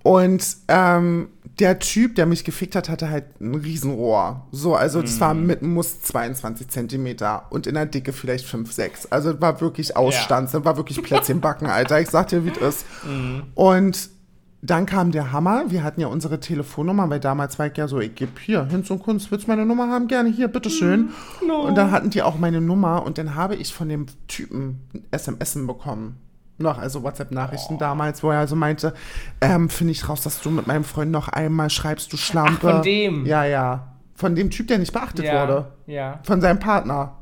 [0.02, 1.28] Und ähm,
[1.58, 4.46] der Typ, der mich gefickt hat, hatte halt ein Riesenrohr.
[4.52, 9.06] So, also das war mit Muss 22 Zentimeter und in der Dicke vielleicht 5, 6.
[9.06, 12.00] Also war wirklich Ausstands, das war wirklich Plätzchenbacken, Alter.
[12.00, 12.86] Ich sag dir, wie es ist.
[13.54, 14.10] Und
[14.60, 15.70] dann kam der Hammer.
[15.70, 18.90] Wir hatten ja unsere Telefonnummer, weil damals war ich ja so, ich gebe hier, Hinz
[18.90, 20.08] und Kunst, willst du meine Nummer haben?
[20.08, 21.10] Gerne hier, bitteschön.
[21.40, 24.80] Und dann hatten die auch meine Nummer und dann habe ich von dem Typen
[25.10, 26.16] SMS bekommen.
[26.58, 28.92] Noch, also WhatsApp-Nachrichten damals, wo er also meinte,
[29.40, 32.68] ähm, finde ich raus, dass du mit meinem Freund noch einmal schreibst, du Schlampe.
[32.68, 33.26] Ach, von dem?
[33.26, 33.92] Ja, ja.
[34.14, 35.66] Von dem Typ, der nicht beachtet ja, wurde.
[35.86, 36.18] Ja.
[36.24, 37.14] Von seinem Partner.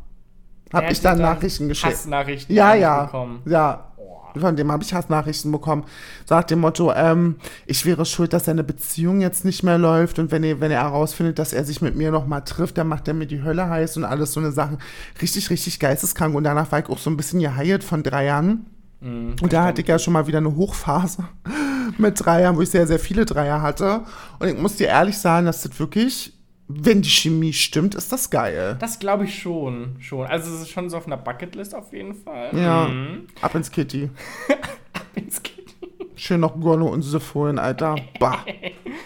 [0.72, 1.92] Hab ich dann dir Nachrichten geschickt.
[1.92, 3.04] Hassnachrichten Ja, ja.
[3.04, 3.42] bekommen.
[3.44, 3.92] Ja.
[4.38, 5.84] Von dem habe ich Hassnachrichten bekommen.
[6.24, 10.30] Sagt dem Motto, ähm, ich wäre schuld, dass seine Beziehung jetzt nicht mehr läuft und
[10.30, 13.14] wenn er, wenn er herausfindet, dass er sich mit mir nochmal trifft, dann macht er
[13.14, 14.78] mir die Hölle heiß und alles so eine Sachen.
[15.22, 16.34] Richtig, richtig geisteskrank.
[16.34, 18.66] Und danach war ich auch so ein bisschen geheilt von drei Jahren.
[19.00, 21.28] Mhm, und da hatte ich ja schon mal wieder eine Hochphase
[21.98, 24.02] mit Dreiern, wo ich sehr, sehr viele Dreier hatte.
[24.38, 26.32] Und ich muss dir ehrlich sagen, dass das wirklich,
[26.68, 28.76] wenn die Chemie stimmt, ist das geil.
[28.80, 30.26] Das glaube ich schon, schon.
[30.26, 32.50] Also es ist schon so auf einer Bucketlist auf jeden Fall.
[32.56, 32.88] Ja.
[32.88, 33.26] Mhm.
[33.40, 34.10] Ab ins Kitty.
[35.14, 35.74] Ins Kind.
[36.14, 37.96] Schön noch Gorno und Sypholen, Alter.
[38.18, 38.38] Bah.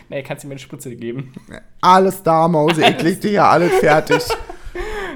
[0.08, 1.32] Nee, kannst du mir eine Spritze geben.
[1.80, 2.84] Alles da, Mause.
[2.84, 4.20] Ich leg dir ja alles fertig.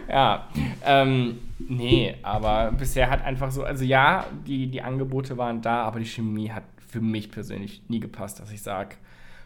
[0.08, 0.48] Ja.
[0.84, 1.38] Ähm,
[1.68, 6.06] Nee, aber bisher hat einfach so, also ja, die, die Angebote waren da, aber die
[6.06, 8.96] Chemie hat für mich persönlich nie gepasst, dass ich sage,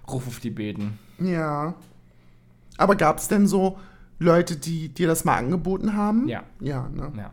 [0.09, 0.99] ruf auf die Beten.
[1.19, 1.75] Ja.
[2.77, 3.79] Aber gab es denn so
[4.19, 6.29] Leute, die dir das mal angeboten haben?
[6.29, 6.43] Ja.
[6.61, 7.13] Ja, ne?
[7.17, 7.33] Ja.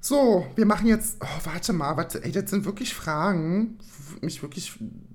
[0.00, 1.18] So, wir machen jetzt.
[1.22, 2.24] Oh, warte mal, warte.
[2.24, 3.78] Ey, das sind wirklich Fragen.
[4.20, 4.72] Mich wirklich.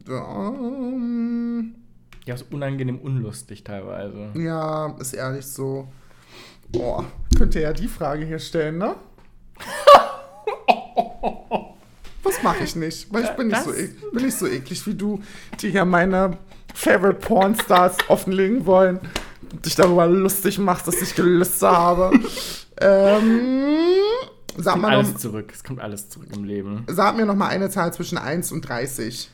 [0.07, 1.75] Ähm,
[2.25, 4.31] Ja, ist unangenehm unlustig teilweise.
[4.35, 5.89] Ja, ist ehrlich so.
[6.71, 7.05] Boah,
[7.37, 8.95] könnte ja die Frage hier stellen, ne?
[12.23, 13.11] Was mache ich nicht?
[13.13, 15.21] Weil ich bin nicht, so Das- ek bin nicht so eklig wie du,
[15.61, 16.37] die hier meine
[16.73, 18.99] Favorite Pornstars offenlegen wollen.
[19.51, 22.11] Und dich darüber lustig machst, dass ich Gelüste habe.
[22.81, 23.77] ähm,
[24.57, 25.51] sag, Kommt mal alles noch, zurück.
[25.53, 26.83] Es kommt alles zurück im Leben.
[26.87, 29.29] sag mir noch mal eine Zahl zwischen 1 und 30.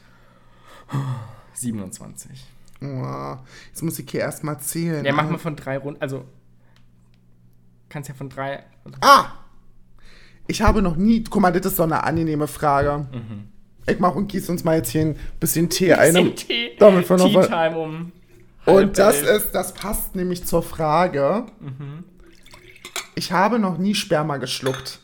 [1.56, 2.30] 27.
[2.84, 3.38] Oh,
[3.70, 5.04] jetzt muss ich hier erstmal zählen.
[5.04, 6.00] Ja, mach mal von drei Runden.
[6.02, 6.26] Also,
[7.94, 8.64] kannst ja von drei.
[9.02, 9.26] Ah!
[10.48, 11.24] Ich habe noch nie.
[11.24, 13.08] Guck mal, das ist so eine angenehme Frage.
[13.86, 16.14] Ich mach und gieß uns mal jetzt hier ein bisschen Tee ein.
[16.14, 16.72] Bisschen Tee.
[16.80, 18.12] damit wir noch Tea um.
[18.66, 21.46] Und das ist, das passt nämlich zur Frage.
[23.16, 25.00] Ich habe noch nie Sperma geschluckt.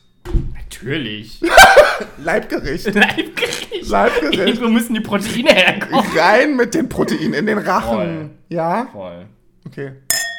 [0.56, 1.42] Natürlich.
[2.18, 2.94] Leibgericht.
[2.94, 3.88] Leibgericht.
[3.88, 4.40] Leibgericht.
[4.40, 6.06] Irgendwo müssen die Proteine herkommen.
[6.18, 7.98] Rein mit den Proteinen in den Rachen.
[7.98, 8.30] Voll.
[8.50, 8.88] Ja?
[8.92, 9.26] Voll.
[9.66, 9.92] Okay.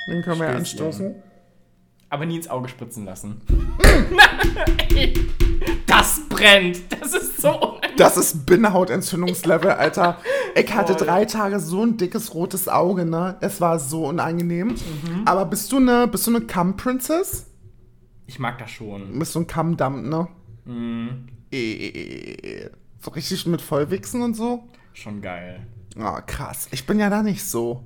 [0.09, 0.86] Den können wir ja Stößchen.
[0.86, 1.30] anstoßen.
[2.12, 3.40] Aber nie ins Auge spritzen lassen.
[4.94, 5.14] Ey,
[5.86, 6.80] das brennt.
[6.92, 7.96] Das ist so unangenehm.
[7.96, 10.18] Das ist Binnenhautentzündungslevel, Alter.
[10.56, 11.06] Ich hatte Voll.
[11.06, 13.36] drei Tage so ein dickes rotes Auge, ne?
[13.40, 14.68] Es war so unangenehm.
[14.68, 15.22] Mhm.
[15.24, 17.46] Aber bist du eine, bist du eine Cum-Princess?
[18.26, 19.16] Ich mag das schon.
[19.18, 20.28] Bist du ein Cum-Dump, ne?
[20.64, 21.28] Mhm.
[21.52, 24.64] Eh, So richtig mit Vollwichsen und so?
[24.94, 25.66] Schon geil.
[25.98, 26.68] Ah, krass.
[26.72, 27.84] Ich bin ja da nicht so.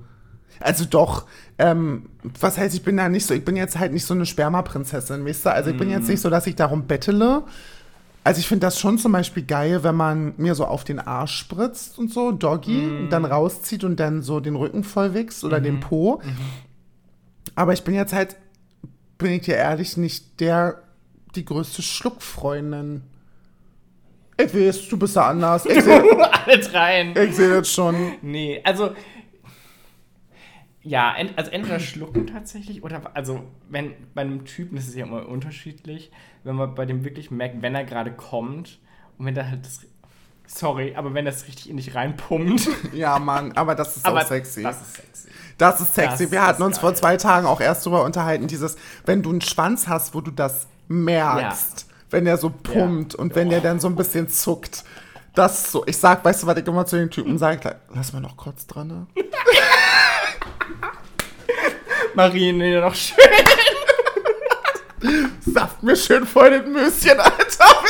[0.59, 1.25] Also doch,
[1.57, 4.25] ähm, was heißt, ich bin da nicht so, ich bin jetzt halt nicht so eine
[4.25, 5.51] Spermaprinzessin, weißt du?
[5.51, 7.43] Also ich bin jetzt nicht so, dass ich darum bettele.
[8.23, 11.35] Also ich finde das schon zum Beispiel geil, wenn man mir so auf den Arsch
[11.37, 15.79] spritzt und so, Doggy, und dann rauszieht und dann so den Rücken vollwichst oder den
[15.79, 16.21] Po.
[17.53, 18.35] Aber ich bin jetzt halt,
[19.19, 20.81] bin ich dir ehrlich, nicht der,
[21.35, 23.03] die größte Schluckfreundin.
[24.37, 25.65] Ich weiß, du bist da anders.
[25.65, 26.03] Ich sehe
[26.33, 27.15] Alle dreien.
[27.15, 27.95] ich seh das schon.
[28.21, 28.91] Nee, also.
[30.87, 35.05] Ja, ent, also entweder schlucken tatsächlich oder also wenn bei einem Typen das ist ja
[35.05, 36.11] immer unterschiedlich,
[36.43, 38.79] wenn man bei dem wirklich merkt, wenn er gerade kommt
[39.17, 39.81] und wenn da halt das
[40.45, 44.27] sorry, aber wenn das richtig in dich reinpumpt, Ja, Mann, aber das ist aber auch
[44.27, 44.61] sexy.
[44.61, 45.27] Das ist sexy.
[45.57, 46.23] Das ist sexy.
[46.25, 46.99] Das Wir hatten uns vor geil.
[46.99, 48.75] zwei Tagen auch erst drüber unterhalten, dieses,
[49.05, 53.19] wenn du einen Schwanz hast, wo du das merkst, wenn der so pumpt Ja.
[53.19, 54.83] und wenn der dann so ein bisschen zuckt.
[55.33, 57.75] Das ist so, ich sag, weißt du, was ich immer zu den Typen sage?
[57.93, 59.07] Lass mal noch kurz dran, ne?
[62.13, 63.17] Marine noch schön.
[65.45, 67.83] Saft mir schön voll den Möschen, Alter?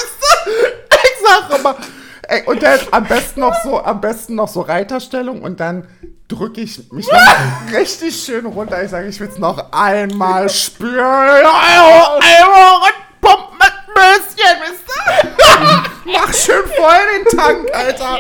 [0.92, 1.78] Ich sag immer,
[2.28, 5.88] ey, und dann am besten noch so, am besten noch so Reiterstellung und dann
[6.28, 8.84] drücke ich mich noch richtig schön runter.
[8.84, 11.46] Ich sage, ich will es noch einmal spüren.
[11.46, 15.34] Einmal pumpen mit Möschen, wisst ihr?
[16.06, 18.20] Mach schön voll den Tank, Alter.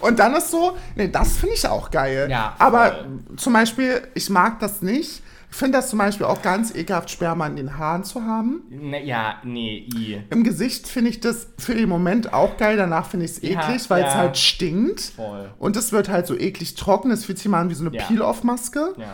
[0.00, 2.28] Und dann ist so, nee, das finde ich auch geil.
[2.30, 3.04] Ja, Aber
[3.36, 5.22] zum Beispiel, ich mag das nicht.
[5.48, 8.62] Ich finde das zum Beispiel auch ganz ekelhaft, Sperma in den Haaren zu haben.
[8.68, 10.20] Ne, ja, nee, i.
[10.28, 13.60] Im Gesicht finde ich das für den Moment auch geil, danach finde ich es Ja,
[13.62, 14.18] eklig, weil es ja.
[14.18, 15.00] halt stinkt.
[15.00, 15.48] Voll.
[15.58, 17.96] Und es wird halt so eklig trocken, es fühlt sich mal an wie so eine
[17.96, 18.02] Ja.
[18.04, 18.94] Peel-Off-Maske.
[18.98, 19.04] Ja.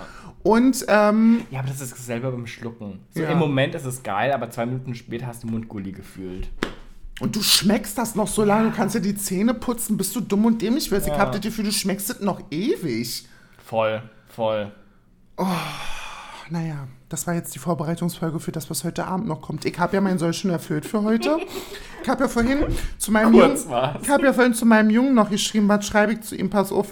[0.42, 3.00] Und ähm, Ja, aber das ist selber beim Schlucken.
[3.14, 3.30] So Ja.
[3.30, 6.48] im Moment ist es geil, aber zwei Minuten später hast du Mundgulli gefühlt.
[7.22, 10.20] Und du schmeckst das noch so lange, du kannst dir die Zähne putzen, bis du
[10.20, 11.06] dumm und dämlich wirst.
[11.06, 11.20] Ich Ja.
[11.20, 13.28] hab das Gefühl, du schmeckst es noch ewig.
[13.64, 14.02] Voll,
[14.34, 14.72] voll.
[16.50, 19.64] Naja, das war jetzt die Vorbereitungsfolge für das, was heute Abend noch kommt.
[19.64, 21.38] Ich habe ja meinen Soll schon erfüllt für heute.
[22.02, 22.58] Ich habe ja vorhin
[22.98, 23.56] zu meinem Jungen,
[24.02, 26.50] ich habe ja vorhin zu meinem Jungen noch geschrieben, was schreibe ich zu ihm?
[26.50, 26.88] Pass auf,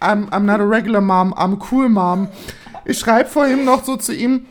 [0.00, 2.28] I'm, I'm not a regular mom, I'm cool mom.
[2.84, 4.46] Ich schreibe vorhin noch so zu ihm,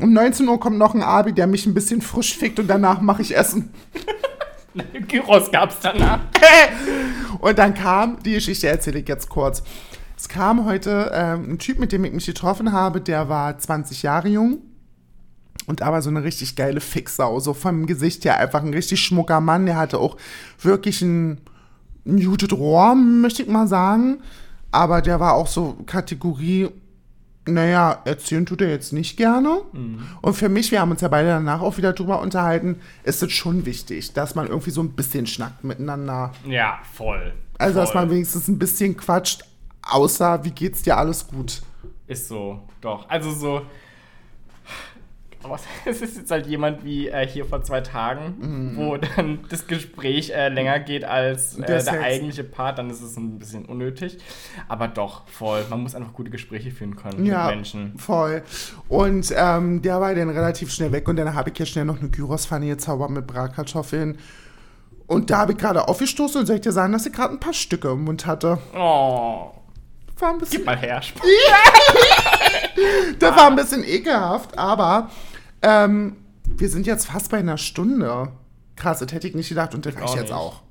[0.00, 3.02] um 19 Uhr kommt noch ein Abi, der mich ein bisschen frisch fickt und danach
[3.02, 3.74] mache ich Essen.
[5.08, 6.20] Gyros gab's danach.
[7.40, 9.62] Und dann kam, die Geschichte erzähle ich jetzt kurz.
[10.16, 14.02] Es kam heute ähm, ein Typ, mit dem ich mich getroffen habe, der war 20
[14.02, 14.58] Jahre jung
[15.66, 19.40] und aber so eine richtig geile Fixsau, so vom Gesicht her einfach ein richtig schmucker
[19.40, 19.66] Mann.
[19.66, 20.16] Der hatte auch
[20.60, 21.40] wirklich ein
[22.04, 24.18] muted Rohr, möchte ich mal sagen.
[24.70, 26.68] Aber der war auch so Kategorie,
[27.46, 29.62] naja, erzählen tut er jetzt nicht gerne.
[30.20, 33.32] Und für mich, wir haben uns ja beide danach auch wieder drüber unterhalten, ist es
[33.32, 36.32] schon wichtig, dass man irgendwie so ein bisschen schnackt miteinander.
[36.44, 37.32] Ja, voll.
[37.58, 38.02] Also, dass voll.
[38.02, 39.44] man wenigstens ein bisschen quatscht,
[39.82, 41.62] außer, wie geht's dir, alles gut?
[42.06, 43.08] Ist so, doch.
[43.08, 43.62] Also so.
[45.42, 48.76] Aber es ist jetzt halt jemand wie äh, hier vor zwei Tagen, Mhm.
[48.76, 51.96] wo dann das Gespräch äh, länger geht als äh, Der Sex.
[52.02, 54.18] eigentliche Part, dann ist es ein bisschen unnötig.
[54.68, 55.64] Aber doch, voll.
[55.70, 57.98] Man muss einfach gute Gespräche führen können Ja, mit Menschen.
[57.98, 58.42] voll.
[58.88, 62.00] Und ähm, der war dann relativ schnell weg und dann habe ich ja schnell noch
[62.00, 64.18] eine Gyros-Pfanne gezaubert mit Bratkartoffeln.
[65.06, 67.38] Und da habe ich gerade aufgestoßen und soll ich dir sagen, dass ich gerade ein
[67.40, 68.58] paar Stücke im Mund hatte.
[68.74, 69.52] Oh,
[70.18, 71.00] War ein bisschen, gib mal her.
[73.18, 75.10] das war ein bisschen ekelhaft, aber
[75.62, 78.28] ähm, wir sind jetzt fast bei einer Stunde.
[78.76, 80.32] Krass, das hätte ich nicht gedacht und das auch jetzt nicht.
[80.32, 80.62] auch.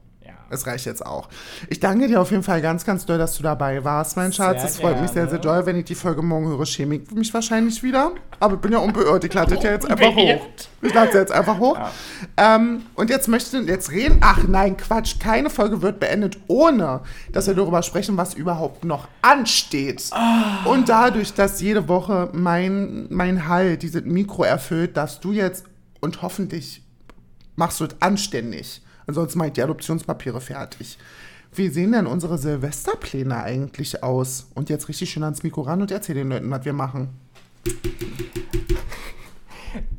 [0.49, 0.55] Ja.
[0.55, 1.29] Es reicht jetzt auch.
[1.69, 4.63] Ich danke dir auf jeden Fall ganz, ganz doll, dass du dabei warst, mein Schatz.
[4.63, 5.65] Es freut mich sehr, sehr doll.
[5.65, 8.11] Wenn ich die Folge morgen höre, schäme ich mich wahrscheinlich wieder.
[8.39, 9.23] Aber ich bin ja unbeirrt.
[9.23, 10.41] Ich lade ja jetzt einfach hoch.
[10.81, 11.77] Ich lade es jetzt einfach hoch.
[12.37, 14.17] Ähm, und jetzt möchte ich jetzt reden.
[14.21, 15.19] Ach nein, Quatsch.
[15.19, 20.09] Keine Folge wird beendet, ohne dass wir darüber sprechen, was überhaupt noch ansteht.
[20.65, 25.65] Und dadurch, dass jede Woche mein, mein Hall dieses Mikro erfüllt, dass du jetzt
[26.01, 26.83] und hoffentlich
[27.55, 28.81] machst du es anständig.
[29.07, 30.97] Ansonsten mache ich die Adoptionspapiere fertig.
[31.53, 34.49] Wie sehen denn unsere Silvesterpläne eigentlich aus?
[34.55, 37.09] Und jetzt richtig schön ans Mikro ran und erzähl den Leuten, was wir machen.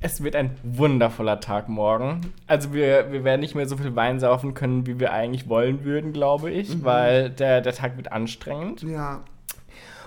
[0.00, 2.20] Es wird ein wundervoller Tag morgen.
[2.46, 5.84] Also wir, wir werden nicht mehr so viel Wein saufen können, wie wir eigentlich wollen
[5.84, 6.84] würden, glaube ich, Mhm.
[6.84, 8.82] weil der, der Tag wird anstrengend.
[8.82, 9.20] Ja.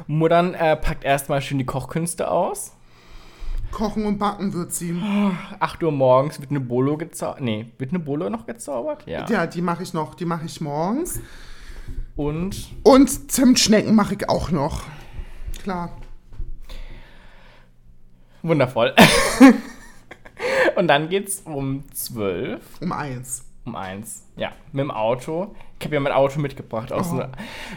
[0.07, 2.73] Muttern äh, packt erstmal schön die Kochkünste aus.
[3.71, 4.99] Kochen und backen wird sie.
[5.59, 7.41] 8 Uhr morgens wird eine Bolo gezaubert.
[7.41, 9.03] Nee, wird eine Bolo noch gezaubert?
[9.05, 9.25] Ja.
[9.29, 10.15] Ja, die mache ich noch.
[10.15, 11.19] Die mache ich morgens.
[12.15, 14.81] Und Und Zimtschnecken mache ich auch noch.
[15.63, 15.91] Klar.
[18.41, 18.93] wundervoll.
[20.75, 23.43] Und dann geht's um 12, Um eins.
[23.65, 24.23] um 1.
[24.37, 25.53] Ja, mit dem Auto.
[25.79, 27.21] Ich habe ja mein Auto mitgebracht aus Oh.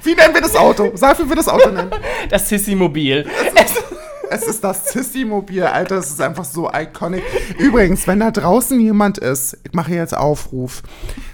[0.04, 0.90] Wie nennen wir das Auto?
[0.94, 1.90] Sag, wie wir das Auto nennen.
[2.30, 3.28] das Sissy-Mobil.
[4.32, 5.98] Es ist das Sissy-Mobil, Alter.
[5.98, 7.22] Es ist einfach so iconic.
[7.58, 10.82] Übrigens, wenn da draußen jemand ist, ich mache jetzt Aufruf,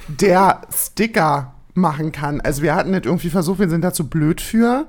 [0.08, 2.40] der Sticker machen kann.
[2.40, 4.86] Also wir hatten nicht irgendwie versucht, wir sind dazu blöd für.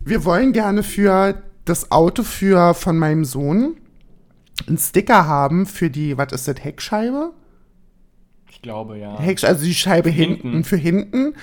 [0.00, 3.76] Wir wollen gerne für das Auto für von meinem Sohn
[4.66, 7.32] einen Sticker haben für die, was ist das, Heckscheibe?
[8.50, 9.18] Ich glaube, ja.
[9.18, 10.50] Heck, also die Scheibe hinten.
[10.50, 10.64] Hinten.
[10.64, 11.34] für hinten,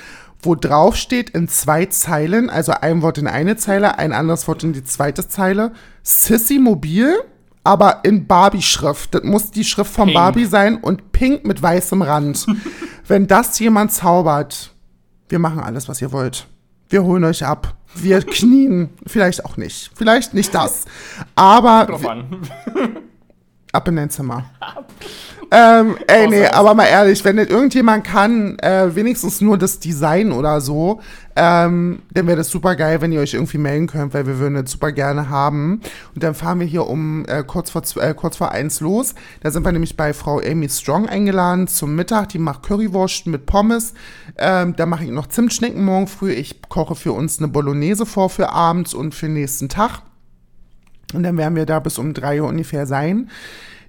[0.41, 4.63] wo drauf steht in zwei Zeilen, also ein Wort in eine Zeile, ein anderes Wort
[4.63, 5.73] in die zweite Zeile,
[6.03, 7.13] Sissy Mobil,
[7.63, 9.15] aber in Barbie-Schrift.
[9.15, 10.15] Das muss die Schrift von Pink.
[10.15, 12.47] Barbie sein und pink mit weißem Rand.
[13.07, 14.73] Wenn das jemand zaubert,
[15.27, 16.47] wir machen alles, was ihr wollt.
[16.87, 17.75] Wir holen euch ab.
[17.93, 18.89] Wir knien.
[19.05, 19.91] Vielleicht auch nicht.
[19.93, 20.85] Vielleicht nicht das.
[21.35, 22.41] Aber Drauf an.
[23.71, 24.45] Ab in dein Zimmer.
[25.51, 30.31] ähm, ey, nee, aber mal ehrlich, wenn das irgendjemand kann, äh, wenigstens nur das Design
[30.31, 31.01] oder so,
[31.35, 34.55] ähm, dann wäre das super geil, wenn ihr euch irgendwie melden könnt, weil wir würden
[34.55, 35.81] das super gerne haben.
[36.15, 39.13] Und dann fahren wir hier um äh, kurz, vor, äh, kurz vor eins los.
[39.41, 42.29] Da sind wir nämlich bei Frau Amy Strong eingeladen zum Mittag.
[42.29, 43.93] Die macht Currywurst mit Pommes.
[44.37, 46.31] Ähm, da mache ich noch Zimtschnecken morgen früh.
[46.31, 50.01] Ich koche für uns eine Bolognese vor für abends und für den nächsten Tag.
[51.13, 53.29] Und dann werden wir da bis um drei Uhr ungefähr sein.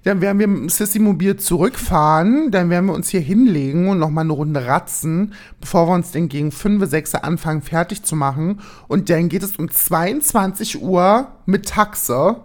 [0.03, 2.49] Dann werden wir mit dem Sissy-Mobil zurückfahren.
[2.49, 6.27] Dann werden wir uns hier hinlegen und nochmal eine Runde ratzen, bevor wir uns dann
[6.27, 8.61] gegen 5, 6 Uhr anfangen, fertig zu machen.
[8.87, 12.43] Und dann geht es um 22 Uhr mit Taxe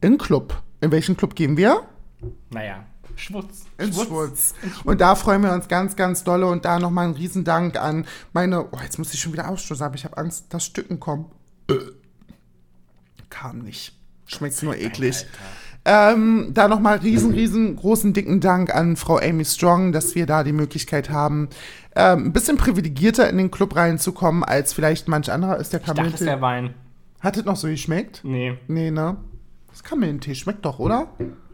[0.00, 0.60] in den Club.
[0.80, 1.82] In welchen Club gehen wir?
[2.50, 3.66] Naja, Schwutz.
[3.78, 4.54] In Schwutz.
[4.84, 6.46] Und da freuen wir uns ganz, ganz dolle.
[6.46, 8.66] Und da nochmal einen Riesendank an meine.
[8.72, 11.26] Oh, jetzt muss ich schon wieder ausstoßen, aber ich habe Angst, dass Stücken kommen.
[11.68, 11.74] Äh.
[13.28, 13.97] Kam nicht.
[14.28, 15.26] Schmeckt nur eklig.
[15.84, 20.52] Ähm, da nochmal riesen, riesengroßen, dicken Dank an Frau Amy Strong, dass wir da die
[20.52, 21.48] Möglichkeit haben,
[21.96, 25.86] ähm, ein bisschen privilegierter in den Club reinzukommen, als vielleicht manch anderer ist der Ich
[25.86, 26.42] dachte, es wäre Kamillentee.
[26.42, 26.74] Wein.
[27.20, 28.20] Hat es noch so geschmeckt?
[28.22, 28.58] Nee.
[28.68, 29.16] Nee, ne?
[29.70, 31.08] Das Kamillentee schmeckt doch, oder?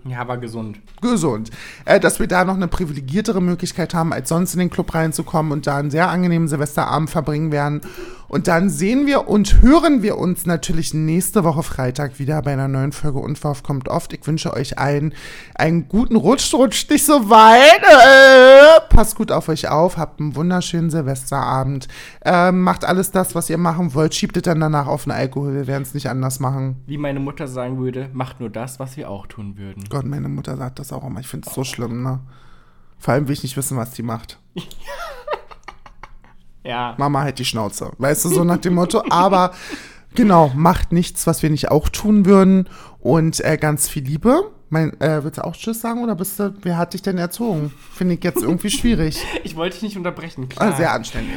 [0.06, 0.80] Ja, aber gesund.
[1.00, 1.50] gesund.
[1.86, 5.50] Äh, dass wir da noch eine privilegiertere Möglichkeit haben, als sonst in den Club reinzukommen
[5.52, 7.80] und da einen sehr angenehmen Silvesterabend verbringen werden.
[8.28, 12.68] Und dann sehen wir und hören wir uns natürlich nächste Woche Freitag wieder bei einer
[12.68, 14.12] neuen Folge Unverhoff kommt oft.
[14.12, 15.14] Ich wünsche euch allen
[15.54, 17.82] einen guten Rutsch, rutscht nicht so weit.
[17.82, 21.88] Äh, passt gut auf euch auf, habt einen wunderschönen Silvesterabend.
[22.24, 25.54] Ähm, macht alles das, was ihr machen wollt, schiebt es dann danach auf den Alkohol.
[25.54, 26.82] Wir werden es nicht anders machen.
[26.86, 29.84] Wie meine Mutter sagen würde, macht nur das, was wir auch tun würden.
[29.90, 31.20] Gott, meine Mutter sagt das auch immer.
[31.20, 32.20] Ich finde es so schlimm, ne?
[32.98, 34.38] Vor allem will ich nicht wissen, was die macht.
[36.64, 36.94] Ja.
[36.98, 37.92] Mama halt die Schnauze.
[37.98, 39.04] Weißt du, so nach dem Motto.
[39.10, 39.52] Aber
[40.14, 42.68] genau, macht nichts, was wir nicht auch tun würden.
[43.00, 44.50] Und äh, ganz viel Liebe.
[44.70, 47.72] Mein, äh, willst du auch Tschüss sagen oder bist du, wer hat dich denn erzogen?
[47.92, 49.24] Finde ich jetzt irgendwie schwierig.
[49.44, 50.66] Ich wollte dich nicht unterbrechen, klar.
[50.66, 51.36] Also sehr anständig.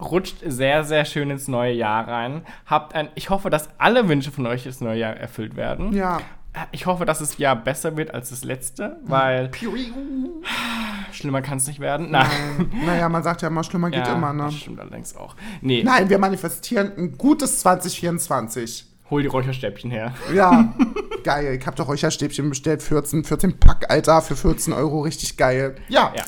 [0.00, 2.42] Rutscht sehr, sehr schön ins neue Jahr rein.
[2.66, 5.92] Habt ein, ich hoffe, dass alle Wünsche von euch ins neue Jahr erfüllt werden.
[5.92, 6.20] Ja.
[6.52, 9.50] Äh, Ich hoffe, dass es ja besser wird als das letzte, weil
[11.12, 12.10] schlimmer kann es nicht werden.
[12.10, 12.70] Nein.
[12.84, 14.44] Naja, man sagt ja immer, schlimmer geht Ja, immer, ne?
[14.44, 15.36] Das stimmt allerdings auch.
[15.60, 18.86] Nee, Nein, wir manifestieren ein gutes 2024.
[19.10, 20.14] hol die Räucherstäbchen her.
[20.34, 20.72] Ja,
[21.24, 21.56] geil.
[21.60, 25.76] Ich hab doch Räucherstäbchen bestellt, 14, 14 Pack, Alter, für 14 Euro, richtig geil.
[25.88, 26.24] Ja, Ja.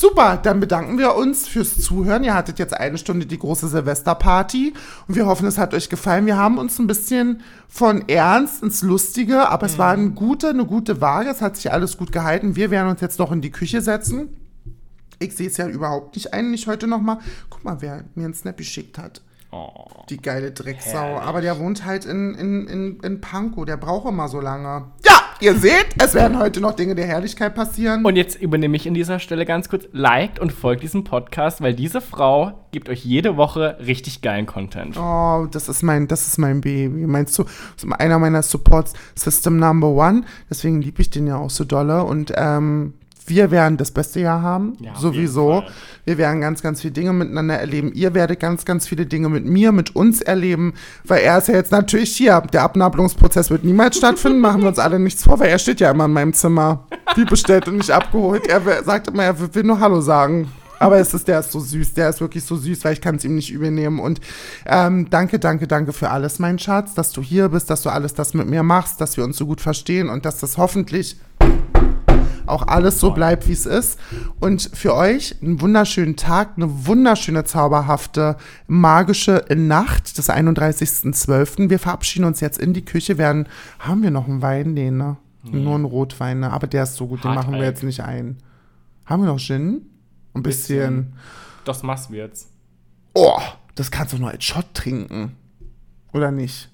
[0.00, 0.38] Super.
[0.42, 2.24] Dann bedanken wir uns fürs Zuhören.
[2.24, 4.74] Ihr hattet jetzt eine Stunde die große Silvesterparty
[5.06, 6.26] und wir hoffen, es hat euch gefallen.
[6.26, 10.64] Wir haben uns ein bisschen von ernst ins Lustige, aber es war eine gute, eine
[10.64, 11.30] gute Waage.
[11.30, 12.56] Es hat sich alles gut gehalten.
[12.56, 14.36] Wir werden uns jetzt noch in die Küche setzen.
[15.18, 17.18] Ich sehe es ja überhaupt nicht ein, nicht heute nochmal.
[17.50, 19.20] Guck mal, wer mir einen Snap geschickt hat.
[19.52, 19.84] Oh.
[20.08, 20.98] Die geile Drecksau.
[20.98, 21.28] Herrlich.
[21.28, 23.66] Aber der wohnt halt in, in, in, in Pankow.
[23.66, 24.86] Der braucht immer so lange.
[25.04, 28.04] Ja, ihr seht, es werden heute noch Dinge der Herrlichkeit passieren.
[28.04, 31.74] Und jetzt übernehme ich an dieser Stelle ganz kurz, liked und folgt diesem Podcast, weil
[31.74, 34.96] diese Frau gibt euch jede Woche richtig geilen Content.
[34.98, 37.06] oh, das ist mein, das ist mein Baby.
[37.06, 37.44] Meinst du,
[37.98, 40.22] einer meiner Support System Number One.
[40.48, 42.04] Deswegen liebe ich den ja auch so dolle.
[42.04, 42.94] Und ähm,
[43.26, 44.76] wir werden das beste Jahr haben.
[44.80, 45.62] Ja, sowieso.
[46.04, 47.92] Wir werden ganz, ganz viele Dinge miteinander erleben.
[47.94, 51.54] Ihr werdet ganz, ganz viele Dinge mit mir, mit uns erleben, weil er ist ja
[51.54, 52.40] jetzt natürlich hier.
[52.52, 55.90] Der Abnabelungsprozess wird niemals stattfinden, machen wir uns alle nichts vor, weil er steht ja
[55.90, 56.86] immer in meinem Zimmer.
[57.14, 58.46] Wie bestellt und nicht abgeholt.
[58.46, 60.48] Er sagt immer, er will nur Hallo sagen.
[60.80, 63.16] Aber es ist, der ist so süß, der ist wirklich so süß, weil ich kann
[63.16, 64.00] es ihm nicht übel nehmen.
[64.00, 64.18] Und
[64.64, 68.14] ähm, danke, danke, danke für alles, mein Schatz, dass du hier bist, dass du alles
[68.14, 71.18] das mit mir machst, dass wir uns so gut verstehen und dass das hoffentlich
[72.50, 73.98] auch alles so bleibt, wie es ist.
[74.40, 78.36] Und für euch einen wunderschönen Tag, eine wunderschöne, zauberhafte,
[78.66, 81.70] magische Nacht des 31.12.
[81.70, 83.18] Wir verabschieden uns jetzt in die Küche.
[83.18, 83.48] Werden,
[83.78, 84.74] haben wir noch einen Wein?
[84.74, 85.16] Nee, ne?
[85.42, 86.52] Nur einen Rotwein, ne?
[86.52, 88.36] Aber der ist so gut, den machen wir jetzt nicht ein.
[89.06, 89.86] Haben wir noch Gin?
[90.34, 91.14] Ein bisschen.
[91.64, 92.48] Das machst du jetzt.
[93.14, 93.40] Oh,
[93.74, 95.36] das kannst du nur als Shot trinken.
[96.12, 96.70] Oder nicht?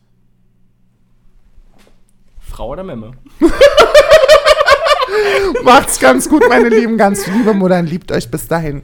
[2.40, 3.12] Frau oder Memme?
[5.62, 7.86] Macht's ganz gut, meine Lieben, ganz liebe Muttern.
[7.86, 8.82] Liebt euch bis dahin.